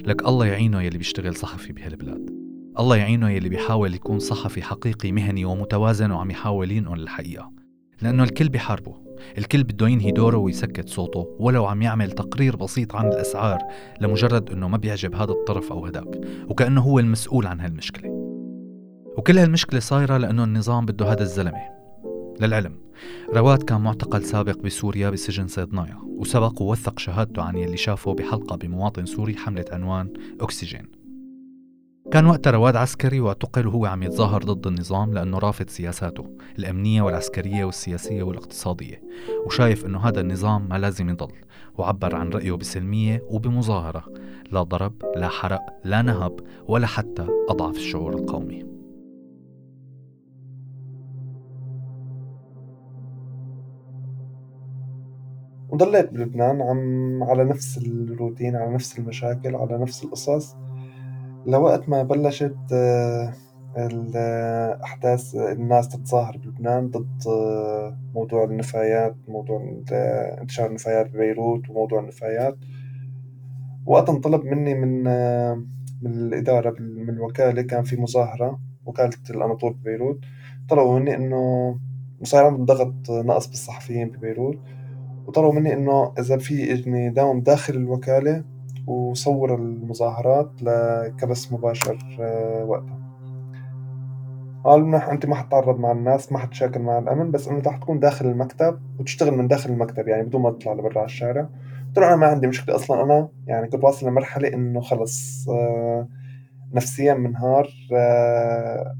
لك 0.00 0.28
الله 0.28 0.46
يعينه 0.46 0.82
يلي 0.82 0.98
بيشتغل 0.98 1.36
صحفي 1.36 1.72
بهالبلاد. 1.72 2.30
الله 2.78 2.96
يعينه 2.96 3.30
يلي 3.30 3.48
بيحاول 3.48 3.94
يكون 3.94 4.18
صحفي 4.18 4.62
حقيقي 4.62 5.12
مهني 5.12 5.44
ومتوازن 5.44 6.10
وعم 6.10 6.30
يحاول 6.30 6.72
ينقل 6.72 7.00
الحقيقة. 7.00 7.57
لأنه 8.02 8.22
الكل 8.22 8.48
بيحاربه. 8.48 8.94
الكل 9.38 9.64
بده 9.64 9.88
ينهي 9.88 10.10
دوره 10.10 10.36
ويسكت 10.36 10.88
صوته 10.88 11.36
ولو 11.38 11.66
عم 11.66 11.82
يعمل 11.82 12.12
تقرير 12.12 12.56
بسيط 12.56 12.94
عن 12.94 13.08
الأسعار 13.08 13.58
لمجرد 14.00 14.50
أنه 14.50 14.68
ما 14.68 14.76
بيعجب 14.76 15.14
هذا 15.14 15.32
الطرف 15.32 15.72
أو 15.72 15.86
هداك 15.86 16.20
وكأنه 16.48 16.80
هو 16.80 16.98
المسؤول 16.98 17.46
عن 17.46 17.60
هالمشكلة. 17.60 18.10
وكل 19.16 19.38
هالمشكلة 19.38 19.80
صايرة 19.80 20.16
لأنه 20.16 20.44
النظام 20.44 20.86
بده 20.86 21.12
هذا 21.12 21.22
الزلمة. 21.22 21.78
للعلم 22.40 22.78
رواد 23.34 23.62
كان 23.62 23.80
معتقل 23.80 24.24
سابق 24.24 24.58
بسوريا 24.58 25.10
بسجن 25.10 25.46
صيدنايا 25.46 25.96
وسبق 26.18 26.62
ووثق 26.62 26.98
شهادته 26.98 27.42
عن 27.42 27.56
يلي 27.56 27.76
شافه 27.76 28.14
بحلقة 28.14 28.56
بمواطن 28.56 29.06
سوري 29.06 29.36
حملت 29.36 29.72
عنوان 29.72 30.12
أكسجين. 30.40 30.97
كان 32.12 32.26
وقتها 32.26 32.50
رواد 32.50 32.76
عسكري 32.76 33.20
واعتقل 33.20 33.66
وهو 33.66 33.86
عم 33.86 34.02
يتظاهر 34.02 34.42
ضد 34.42 34.66
النظام 34.66 35.14
لأنه 35.14 35.38
رافض 35.38 35.68
سياساته 35.68 36.36
الأمنية 36.58 37.02
والعسكرية 37.02 37.64
والسياسية 37.64 38.22
والاقتصادية 38.22 39.02
وشايف 39.46 39.86
أنه 39.86 39.98
هذا 39.98 40.20
النظام 40.20 40.68
ما 40.68 40.78
لازم 40.78 41.08
يضل 41.08 41.32
وعبر 41.78 42.16
عن 42.16 42.30
رأيه 42.30 42.52
بسلمية 42.52 43.22
وبمظاهرة 43.28 44.04
لا 44.52 44.62
ضرب 44.62 44.92
لا 45.16 45.28
حرق 45.28 45.62
لا 45.84 46.02
نهب 46.02 46.40
ولا 46.68 46.86
حتى 46.86 47.26
أضعف 47.48 47.76
الشعور 47.76 48.12
القومي. 48.12 48.64
وضليت 55.68 56.10
بلبنان 56.12 56.62
عم 56.62 57.22
على 57.22 57.44
نفس 57.44 57.78
الروتين 57.78 58.56
على 58.56 58.74
نفس 58.74 58.98
المشاكل 58.98 59.54
على 59.54 59.78
نفس 59.78 60.04
القصص. 60.04 60.56
لوقت 61.46 61.88
ما 61.88 62.02
بلشت 62.02 62.56
آه، 62.72 63.34
الأحداث 63.76 65.34
الناس 65.34 65.88
تتظاهر 65.88 66.36
بلبنان 66.36 66.90
ضد 66.90 67.26
آه، 67.28 67.98
موضوع 68.14 68.44
النفايات 68.44 69.16
موضوع 69.28 69.82
انتشار 70.40 70.66
النفايات 70.66 71.10
ببيروت 71.10 71.70
وموضوع 71.70 72.00
النفايات. 72.00 72.56
وقت 73.86 74.08
انطلب 74.08 74.44
مني 74.44 74.74
من 74.74 75.06
آه، 75.06 75.62
من 76.02 76.10
الإدارة 76.10 76.74
من 76.80 77.10
الوكالة 77.10 77.62
كان 77.62 77.84
في 77.84 77.96
مظاهرة 77.96 78.60
وكالة 78.86 79.10
الأناطول 79.30 79.72
ببيروت 79.72 80.20
طلبوا 80.68 80.98
مني 80.98 81.14
إنه 81.14 81.78
عندهم 82.34 82.64
ضغط 82.64 83.10
نقص 83.10 83.46
بالصحفيين 83.46 84.08
ببيروت 84.08 84.58
وطلبوا 85.26 85.52
مني 85.52 85.72
إنه 85.72 86.12
إذا 86.18 86.38
في 86.38 86.72
إني 86.72 87.10
داوم 87.10 87.40
داخل 87.40 87.74
الوكالة 87.74 88.44
وصور 88.88 89.54
المظاهرات 89.54 90.50
لكبس 90.62 91.52
مباشر 91.52 91.98
آه، 92.20 92.64
وقتها. 92.64 92.98
قال 94.64 94.84
منح 94.84 95.08
أنت 95.08 95.26
ما 95.26 95.34
حتتعرض 95.34 95.78
مع 95.80 95.92
الناس 95.92 96.32
ما 96.32 96.38
حتشاكل 96.38 96.80
مع 96.80 96.98
الأمن 96.98 97.30
بس 97.30 97.48
إنه 97.48 97.62
رح 97.66 97.76
تكون 97.76 98.00
داخل 98.00 98.26
المكتب 98.26 98.80
وتشتغل 98.98 99.34
من 99.36 99.48
داخل 99.48 99.70
المكتب 99.70 100.08
يعني 100.08 100.22
بدون 100.22 100.42
ما 100.42 100.50
تطلع 100.50 100.72
لبرا 100.72 100.98
على 100.98 101.04
الشارع. 101.04 101.48
قلت 101.88 101.98
له 101.98 102.08
أنا 102.08 102.16
ما 102.16 102.26
عندي 102.26 102.46
مشكلة 102.46 102.74
أصلا 102.74 103.02
أنا 103.02 103.28
يعني 103.46 103.68
كنت 103.68 103.84
واصل 103.84 104.06
لمرحلة 104.06 104.48
إنه 104.48 104.80
خلص 104.80 105.48
آه، 105.48 106.08
نفسيا 106.72 107.14
منهار 107.14 107.68
آه، 107.92 108.96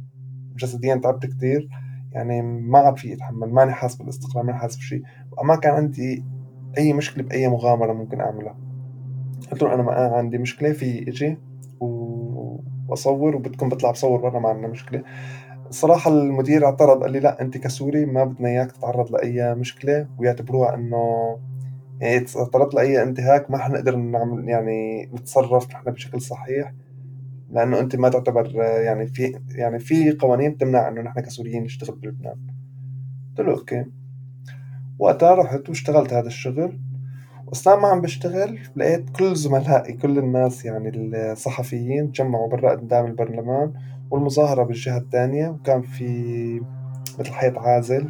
جسديا 0.56 0.94
تعبت 0.94 1.26
كثير 1.26 1.68
يعني 2.12 2.42
ما 2.42 2.78
عاد 2.78 2.98
في 2.98 3.14
أتحمل 3.14 3.48
ماني 3.52 3.72
حاسس 3.72 3.96
بالاستقرار 3.96 4.44
ماني 4.44 4.58
حاسس 4.58 4.76
بشيء 4.76 5.02
ما 5.44 5.56
كان 5.56 5.74
عندي 5.74 6.24
أي 6.78 6.92
مشكلة 6.92 7.24
بأي 7.24 7.48
مغامرة 7.48 7.92
ممكن 7.92 8.20
أعملها. 8.20 8.67
قلت 9.52 9.62
له 9.62 9.74
أنا 9.74 9.82
ما 9.82 9.92
عندي 9.92 10.38
مشكلة 10.38 10.72
في 10.72 11.08
أجي 11.08 11.38
وأصور 11.80 13.36
وبدكم 13.36 13.68
بطلع 13.68 13.90
بصور 13.90 14.20
برا 14.20 14.40
ما 14.40 14.48
عندنا 14.48 14.68
مشكلة. 14.68 15.02
الصراحة 15.68 16.10
المدير 16.10 16.64
اعترض 16.64 17.02
قال 17.02 17.12
لي 17.12 17.20
لا 17.20 17.40
انت 17.42 17.58
كسوري 17.58 18.06
ما 18.06 18.24
بدنا 18.24 18.48
إياك 18.48 18.72
تتعرض 18.72 19.12
لأي 19.12 19.54
مشكلة 19.54 20.06
ويعتبروها 20.18 20.74
إنه 20.74 21.36
يعني 22.00 22.20
تعرضت 22.20 22.74
لأي 22.74 23.02
انتهاك 23.02 23.50
ما 23.50 23.58
حنقدر 23.58 23.96
نعمل 23.96 24.48
يعني 24.48 25.06
نتصرف 25.14 25.70
نحن 25.70 25.90
بشكل 25.90 26.20
صحيح 26.20 26.72
لأنه 27.50 27.80
انت 27.80 27.96
ما 27.96 28.08
تعتبر 28.08 28.54
يعني 28.56 29.06
في 29.06 29.40
يعني 29.48 29.78
في 29.78 30.12
قوانين 30.12 30.52
بتمنع 30.52 30.88
إنه 30.88 31.00
نحن 31.00 31.20
كسوريين 31.20 31.62
نشتغل 31.62 31.96
بلبنان. 31.96 32.36
قلت 33.28 33.46
له 33.46 33.52
أوكي. 33.54 33.84
وقتها 34.98 35.34
رحت 35.34 35.68
واشتغلت 35.68 36.12
هذا 36.12 36.26
الشغل. 36.26 36.80
وأثناء 37.48 37.80
ما 37.80 37.88
عم 37.88 38.00
بشتغل 38.00 38.58
لقيت 38.76 39.10
كل 39.10 39.34
زملائي 39.34 39.92
كل 39.92 40.18
الناس 40.18 40.64
يعني 40.64 40.90
الصحفيين 40.94 42.12
تجمعوا 42.12 42.48
برا 42.48 42.70
قدام 42.70 43.06
البرلمان 43.06 43.72
والمظاهرة 44.10 44.62
بالجهة 44.62 44.98
الثانية 44.98 45.48
وكان 45.48 45.82
في 45.82 46.60
مثل 47.18 47.32
حيط 47.32 47.58
عازل 47.58 48.08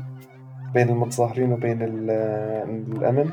بين 0.74 0.88
المتظاهرين 0.88 1.52
وبين 1.52 1.82
الأمن. 1.82 3.30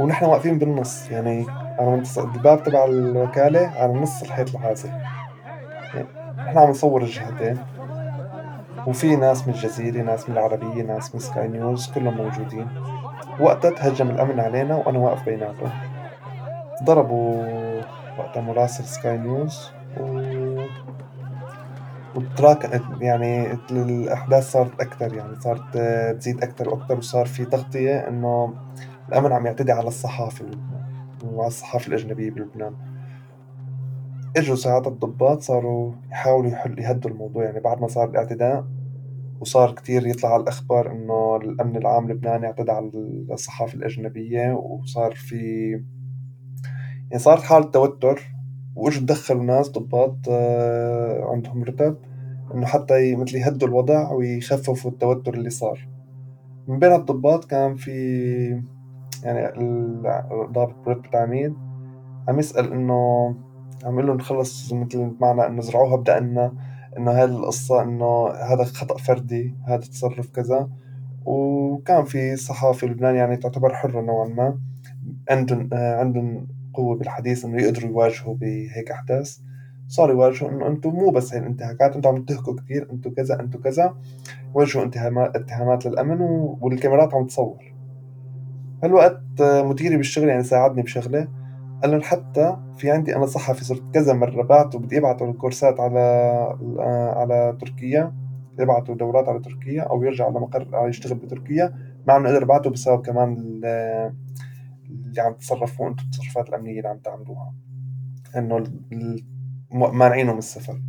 ونحن 0.00 0.24
واقفين 0.24 0.58
بالنص 0.58 1.10
يعني 1.10 1.46
على 1.48 2.02
الباب 2.18 2.62
تبع 2.62 2.84
الوكالة 2.84 3.66
على 3.66 3.92
نص 3.92 4.22
الحيط 4.22 4.56
العازل. 4.56 4.88
يعني 5.94 6.06
نحن 6.38 6.58
عم 6.58 6.70
نصور 6.70 7.02
الجهتين. 7.02 7.58
وفي 8.86 9.16
ناس 9.16 9.48
من 9.48 9.54
الجزيرة 9.54 10.02
ناس 10.02 10.28
من 10.28 10.36
العربية 10.36 10.82
ناس 10.82 11.14
من 11.14 11.20
Sky 11.20 11.48
News 11.48 11.90
كلهم 11.94 12.16
موجودين. 12.16 12.68
وقتها 13.40 13.70
تهجم 13.70 14.10
الأمن 14.10 14.40
علينا 14.40 14.76
وأنا 14.76 14.98
واقف 14.98 15.24
بيناتهم. 15.24 15.70
ضربوا 16.84 17.44
وقتها 18.18 18.40
مراسل 18.40 18.84
Sky 18.84 19.18
News 19.18 19.70
و 20.00 20.20
وتراك 22.14 22.82
يعني 23.00 23.52
الأحداث 23.70 24.50
صارت 24.50 24.80
أكثر 24.80 25.14
يعني 25.14 25.40
صارت 25.40 25.78
تزيد 26.18 26.42
أكثر 26.42 26.68
وأكثر 26.68 26.98
وصار 26.98 27.26
في 27.26 27.44
تغطية 27.44 28.08
إنه 28.08 28.54
الأمن 29.08 29.32
عم 29.32 29.46
يعتدي 29.46 29.72
على 29.72 29.88
الصحافة 29.88 30.44
وعلى 31.24 31.48
الصحافة 31.48 31.88
الأجنبية 31.88 32.30
بلبنان. 32.30 32.74
إجوا 34.36 34.56
ساعات 34.56 34.86
الضباط 34.86 35.40
صاروا 35.40 35.92
يحاولوا 36.10 36.50
يحل 36.50 36.78
يهدوا 36.78 37.10
الموضوع 37.10 37.44
يعني 37.44 37.60
بعد 37.60 37.80
ما 37.80 37.88
صار 37.88 38.08
الاعتداء 38.08 38.64
وصار 39.44 39.72
كتير 39.72 40.06
يطلع 40.06 40.32
على 40.34 40.42
الأخبار 40.42 40.92
إنه 40.92 41.36
الأمن 41.36 41.76
العام 41.76 42.04
اللبناني 42.04 42.46
اعتدى 42.46 42.72
على 42.72 42.90
الصحافة 43.30 43.74
الأجنبية 43.74 44.52
وصار 44.52 45.14
في 45.14 45.70
يعني 47.10 47.22
صارت 47.22 47.42
حالة 47.42 47.64
توتر 47.64 48.22
وإجوا 48.76 49.00
تدخلوا 49.00 49.42
ناس 49.42 49.70
ضباط 49.70 50.16
آه، 50.30 51.30
عندهم 51.32 51.64
رتب 51.64 51.96
إنه 52.54 52.66
حتى 52.66 53.16
مثل 53.16 53.36
يهدوا 53.36 53.68
الوضع 53.68 54.12
ويخففوا 54.12 54.90
التوتر 54.90 55.34
اللي 55.34 55.50
صار. 55.50 55.88
من 56.68 56.78
بين 56.78 56.92
الضباط 56.92 57.44
كان 57.44 57.74
في 57.74 57.92
يعني 59.22 59.48
الضابط 60.44 60.74
برتبة 60.86 61.18
عميد 61.18 61.54
عم 62.28 62.38
يسأل 62.38 62.72
إنه 62.72 63.28
عم 63.84 63.94
يقول 63.94 64.06
لهم 64.06 64.18
خلص 64.18 64.72
مثل 64.72 65.16
معنى 65.20 65.46
إنه 65.46 65.60
زرعوها 65.60 65.96
بدقنا 65.96 66.52
إنه 66.98 67.10
هاي 67.10 67.24
القصة 67.24 67.82
إنه 67.82 68.28
هذا 68.28 68.64
خطأ 68.64 68.96
فردي 68.98 69.54
هذا 69.66 69.80
تصرف 69.80 70.30
كذا. 70.30 70.68
وكان 71.24 72.04
في 72.04 72.36
صحافي 72.36 72.86
لبناني 72.86 73.18
يعني 73.18 73.36
تعتبر 73.36 73.74
حرة 73.74 74.00
نوعا 74.00 74.28
ما. 74.28 74.58
عندهم 75.30 75.68
عندهم 75.72 76.46
قوة 76.74 76.96
بالحديث 76.96 77.44
إنه 77.44 77.62
يقدروا 77.62 77.90
يواجهوا 77.90 78.34
بهيك 78.34 78.90
أحداث. 78.90 79.38
صاروا 79.88 80.14
يواجهوا 80.14 80.50
إنه 80.50 80.66
أنتم 80.66 80.90
مو 80.90 81.10
بس 81.10 81.34
هي 81.34 81.40
الانتهاكات 81.40 81.96
أنتم 81.96 82.08
عم 82.08 82.16
تنتهكوا 82.16 82.54
كثير 82.54 82.88
أنتم 82.92 83.10
كذا 83.10 83.40
أنتم 83.40 83.60
كذا. 83.60 83.94
وجهوا 84.54 84.84
اتهامات 84.84 85.36
اتهامات 85.36 85.86
للأمن 85.86 86.20
والكاميرات 86.60 87.14
عم 87.14 87.26
تصور. 87.26 87.74
هالوقت 88.84 89.22
مديري 89.40 89.96
بالشغل 89.96 90.28
يعني 90.28 90.42
ساعدني 90.42 90.82
بشغلة. 90.82 91.28
قال 91.82 91.90
لهم 91.90 92.02
حتى 92.02 92.56
في 92.76 92.90
عندي 92.90 93.16
أنا 93.16 93.26
صحفي 93.26 93.64
صرت 93.64 93.94
كذا 93.94 94.12
مرة 94.12 94.42
بعته 94.42 94.78
بدي 94.78 94.98
ابعته 94.98 95.30
الكورسات 95.30 95.80
على 95.80 96.00
على 97.16 97.56
تركيا 97.60 98.24
يبعتوا 98.58 98.94
دورات 98.94 99.28
على 99.28 99.40
تركيا 99.40 99.82
أو 99.82 100.02
يرجع 100.02 100.24
على 100.24 100.40
مقر 100.40 100.88
يشتغل 100.88 101.18
بتركيا. 101.18 101.74
مع 102.06 102.16
إنه 102.16 102.28
قدر 102.28 102.42
ابعته 102.42 102.70
بسبب 102.70 103.02
كمان 103.02 103.32
اللي 104.90 105.20
عم 105.20 105.32
تصرفوا 105.32 105.88
أنتم 105.88 106.04
التصرفات 106.04 106.48
الأمنية 106.48 106.76
اللي 106.78 106.88
عم 106.88 106.98
تعملوها. 106.98 107.54
إنه 108.36 108.64
مانعينه 109.72 110.32
من 110.32 110.38
السفر. 110.38 110.80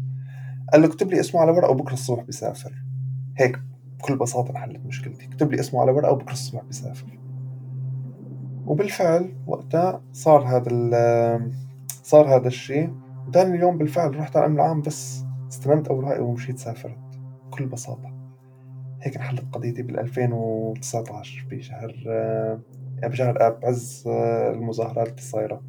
قال 0.74 0.82
له 0.82 0.88
اكتب 0.88 1.12
لي 1.12 1.19
اسمه 1.19 1.41
على 1.41 1.52
ورقة 1.52 1.71
وبكرة 1.71 1.93
الصبح 1.93 2.24
بيسافر 2.24 2.74
هيك 3.38 3.60
بكل 4.00 4.17
بساطة 4.17 4.52
انحلت 4.52 4.86
مشكلتي. 4.86 5.26
اكتب 5.26 5.52
لي 5.52 5.60
اسمه 5.60 5.82
على 5.82 5.91
ورقة 5.91 6.12
وبكرة 6.12 6.34
الصبح 6.34 6.63
بيسافر 6.63 7.19
وبالفعل 8.65 9.34
وقتها 9.47 10.01
صار 10.13 10.41
هذا 10.41 10.69
صار 12.04 12.36
هذا 12.36 12.47
الشيء. 12.47 12.93
ثاني 13.34 13.56
اليوم 13.56 13.78
بالفعل 13.78 14.19
رحت 14.19 14.38
على 14.38 14.45
الامن 14.45 14.60
العام 14.60 14.82
بس 14.82 15.23
استلمت 15.49 15.88
أوراقي 15.88 16.21
ومشيت 16.21 16.60
سافرت 16.60 16.97
بكل 17.47 17.65
بساطة. 17.65 18.13
هيك 19.01 19.15
انحلت 19.15 19.43
قضيتي 19.54 19.82
بال 19.82 19.99
2019 19.99 21.47
بشهر 21.51 21.93
بشهر 23.04 23.47
أب 23.47 23.60
بعز 23.60 24.04
المظاهرات 24.54 25.08
اللي 25.08 25.21
صايرة. 25.21 25.62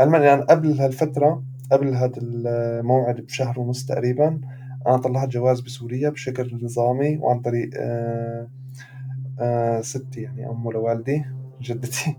علما 0.00 0.18
يعني 0.18 0.42
قبل 0.42 0.80
هالفترة 0.80 1.42
قبل 1.72 1.94
هذا 1.94 2.12
الموعد 2.16 3.20
بشهر 3.20 3.60
ونص 3.60 3.86
تقريبا 3.86 4.40
أنا 4.86 4.96
طلعت 4.96 5.28
جواز 5.28 5.60
بسوريا 5.60 6.10
بشكل 6.10 6.58
نظامي 6.62 7.18
وعن 7.18 7.40
طريق 7.40 7.70
آه، 7.76 8.48
آه، 9.40 9.80
ستي 9.80 10.22
يعني 10.22 10.50
أمه 10.50 10.72
لوالدي 10.72 11.24
جدتي. 11.64 12.16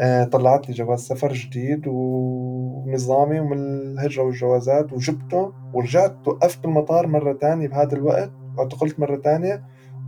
آه، 0.00 0.24
طلعت 0.24 0.68
لي 0.68 0.74
جواز 0.74 0.98
سفر 0.98 1.32
جديد 1.32 1.84
ونظامي 1.86 3.40
ومن 3.40 3.58
الهجرة 3.58 4.22
والجوازات 4.22 4.92
وجبته 4.92 5.52
ورجعت 5.74 6.28
وقفت 6.28 6.62
بالمطار 6.62 7.06
مرة 7.06 7.32
تانية 7.32 7.68
بهذا 7.68 7.96
الوقت 7.96 8.32
واعتقلت 8.56 9.00
مرة 9.00 9.16
تانية 9.16 9.62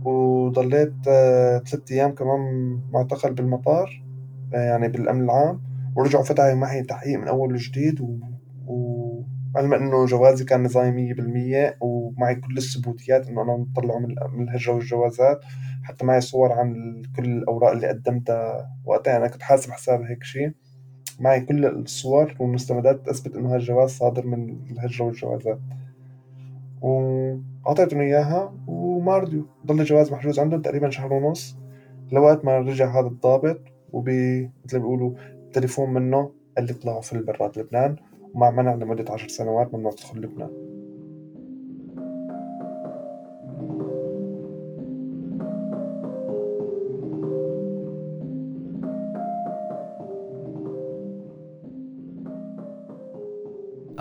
وضليت 0.05 0.93
ثلاثة 1.05 1.81
أيام 1.91 2.11
كمان 2.11 2.39
معتقل 2.93 3.33
بالمطار 3.33 4.03
يعني 4.53 4.87
بالأمن 4.87 5.23
العام. 5.23 5.61
ورجعوا 5.95 6.23
فتحوا 6.23 6.53
معي 6.53 6.83
تحقيق 6.83 7.19
من 7.19 7.27
أول 7.27 7.53
وجديد 7.53 8.01
و... 8.01 8.17
و... 8.67 9.23
علما 9.55 9.77
إنه 9.77 10.05
جوازي 10.05 10.45
كان 10.45 10.63
نظامي 10.63 10.91
مية 10.91 11.13
بالمية 11.13 11.77
ومعي 11.81 12.35
كل 12.35 12.57
الثبوتيات 12.57 13.27
إنه 13.27 13.41
أنا 13.41 13.57
مطلعه 13.57 13.99
من 14.33 14.43
الهجرة 14.43 14.73
والجوازات. 14.73 15.39
حتى 15.83 16.05
معي 16.05 16.21
صور 16.21 16.51
عن 16.51 17.01
كل 17.15 17.25
الأوراق 17.25 17.71
اللي 17.71 17.87
قدمتها. 17.87 18.69
وقتها 18.85 19.17
أنا 19.17 19.27
كنت 19.27 19.41
حاسب 19.41 19.71
حساب 19.71 20.01
هيك 20.01 20.23
شيء. 20.23 20.51
معي 21.19 21.41
كل 21.41 21.65
الصور 21.65 22.35
والمستندات 22.39 23.09
تثبت 23.09 23.35
إنه 23.35 23.55
هالجواز 23.55 23.89
صادر 23.89 24.25
من 24.25 24.57
الهجرة 24.71 25.05
والجوازات. 25.05 25.59
وأعطيتهم 26.81 28.01
إياها 28.01 28.53
وما 28.67 29.17
رضيوا. 29.17 29.43
ضل 29.65 29.79
الجواز 29.79 30.11
محجوز 30.11 30.39
عندهم 30.39 30.61
تقريبا 30.61 30.89
شهر 30.89 31.13
ونص 31.13 31.57
لوقت 32.11 32.45
ما 32.45 32.59
رجع 32.59 32.99
هذا 32.99 33.07
الضابط. 33.07 33.59
وبي 33.93 34.49
مثل 34.65 34.77
ما 34.77 34.83
بيقولوا 34.83 35.13
تليفون 35.53 35.93
منه 35.93 36.31
قال 36.57 36.65
لي 36.65 36.71
اطلعوا 36.71 37.01
في 37.01 37.17
برات 37.17 37.57
لبنان. 37.57 37.95
ومع 38.33 38.51
منع 38.51 38.73
لمدة 38.73 39.13
عشر 39.13 39.27
سنوات 39.27 39.73
ممنوع 39.73 39.91
تدخل 39.91 40.19
لبنان. 40.21 40.72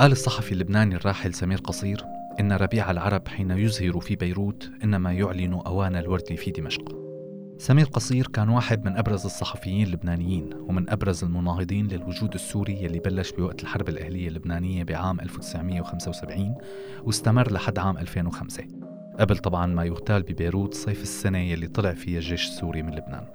قال 0.03 0.13
الصحفي 0.13 0.53
اللبناني 0.53 0.97
الراحل 0.97 1.35
سمير 1.35 1.59
قصير 1.59 2.05
إن 2.41 2.53
ربيع 2.53 2.91
العرب 2.91 3.29
حين 3.29 3.51
يزهر 3.51 4.01
في 4.01 4.17
بيروت 4.17 4.71
إنما 4.85 5.13
يعلن 5.13 5.53
أوان 5.53 5.97
الورد 5.97 6.35
في 6.35 6.51
دمشق. 6.51 6.97
سمير 7.59 7.87
قصير 7.87 8.27
كان 8.27 8.49
واحد 8.49 8.85
من 8.85 8.97
أبرز 8.97 9.25
الصحفيين 9.25 9.87
اللبنانيين 9.87 10.51
ومن 10.55 10.91
أبرز 10.91 11.25
المناهضين 11.25 11.89
للوجود 11.89 12.35
السوري 12.35 12.83
يلي 12.85 12.99
بلش 12.99 13.33
بوقت 13.33 13.63
الحرب 13.63 13.89
الأهلية 13.89 14.29
اللبنانية 14.29 14.85
بعام 14.85 15.21
1975 15.21 16.55
واستمر 17.03 17.53
لحد 17.53 17.79
عام 17.79 17.99
2005 17.99 18.65
قبل 19.19 19.39
طبعا 19.39 19.67
ما 19.67 19.85
يغتال 19.85 20.23
ببيروت 20.23 20.75
صيف 20.75 21.03
السنة 21.03 21.39
يلي 21.39 21.67
طلع 21.67 21.95
فيها 21.95 22.19
الجيش 22.19 22.49
السوري 22.49 22.83
من 22.83 22.95
لبنان. 22.95 23.27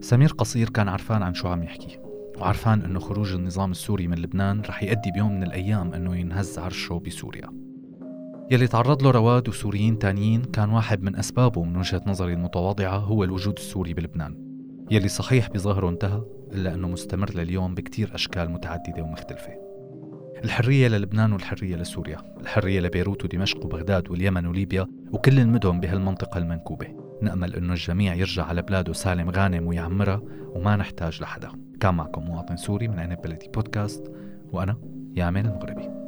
سمير 0.00 0.32
قصير 0.32 0.70
كان 0.70 0.88
عرفان 0.88 1.22
عن 1.22 1.34
شو 1.34 1.48
عم 1.48 1.62
يحكي. 1.62 1.99
وعرفان 2.38 2.82
إنه 2.82 3.00
خروج 3.00 3.34
النظام 3.34 3.70
السوري 3.70 4.06
من 4.06 4.18
لبنان 4.18 4.60
رح 4.60 4.82
يؤدي 4.82 5.10
بيوم 5.14 5.34
من 5.34 5.42
الأيام 5.42 5.94
إنه 5.94 6.16
ينهز 6.16 6.58
عرشه 6.58 7.02
بسوريا. 7.06 7.48
يلي 8.50 8.66
تعرض 8.66 9.02
له 9.02 9.10
رواد 9.10 9.48
وسوريين 9.48 9.98
تانيين 9.98 10.42
كان 10.42 10.70
واحد 10.70 11.02
من 11.02 11.16
أسبابه 11.16 11.64
من 11.64 11.76
وجهة 11.76 12.02
نظري 12.06 12.32
المتواضعة 12.32 12.96
هو 12.96 13.24
الوجود 13.24 13.58
السوري 13.58 13.94
بلبنان 13.94 14.36
يلي 14.90 15.08
صحيح 15.08 15.48
بظاهره 15.48 15.88
انتهى 15.88 16.22
إلا 16.52 16.74
أنه 16.74 16.88
مستمر 16.88 17.34
لليوم 17.34 17.74
بكتير 17.74 18.14
أشكال 18.14 18.50
متعددة 18.50 19.02
ومختلفة. 19.02 19.52
الحرية 20.44 20.88
للبنان 20.88 21.32
والحرية 21.32 21.76
لسوريا 21.76 22.18
الحرية 22.40 22.80
لبيروت 22.80 23.24
ودمشق 23.24 23.64
وبغداد 23.64 24.10
واليمن 24.10 24.46
وليبيا 24.46 24.86
وكل 25.12 25.38
المدن 25.38 25.80
بهالمنطقة 25.80 26.38
المنكوبة. 26.38 26.99
نأمل 27.22 27.56
أنه 27.56 27.72
الجميع 27.72 28.14
يرجع 28.14 28.44
على 28.44 28.62
بلاده 28.62 28.92
سالم 28.92 29.30
غانم 29.30 29.66
ويعمرها 29.66 30.22
وما 30.54 30.76
نحتاج 30.76 31.22
لحدا. 31.22 31.48
كان 31.80 31.94
معكم 31.94 32.22
مواطن 32.22 32.56
سوري 32.56 32.88
من 32.88 32.98
عنب 32.98 33.20
بلدي 33.20 33.48
بودكاست 33.54 34.12
وأنا 34.52 34.76
يامن 35.16 35.46
المغربي. 35.46 35.99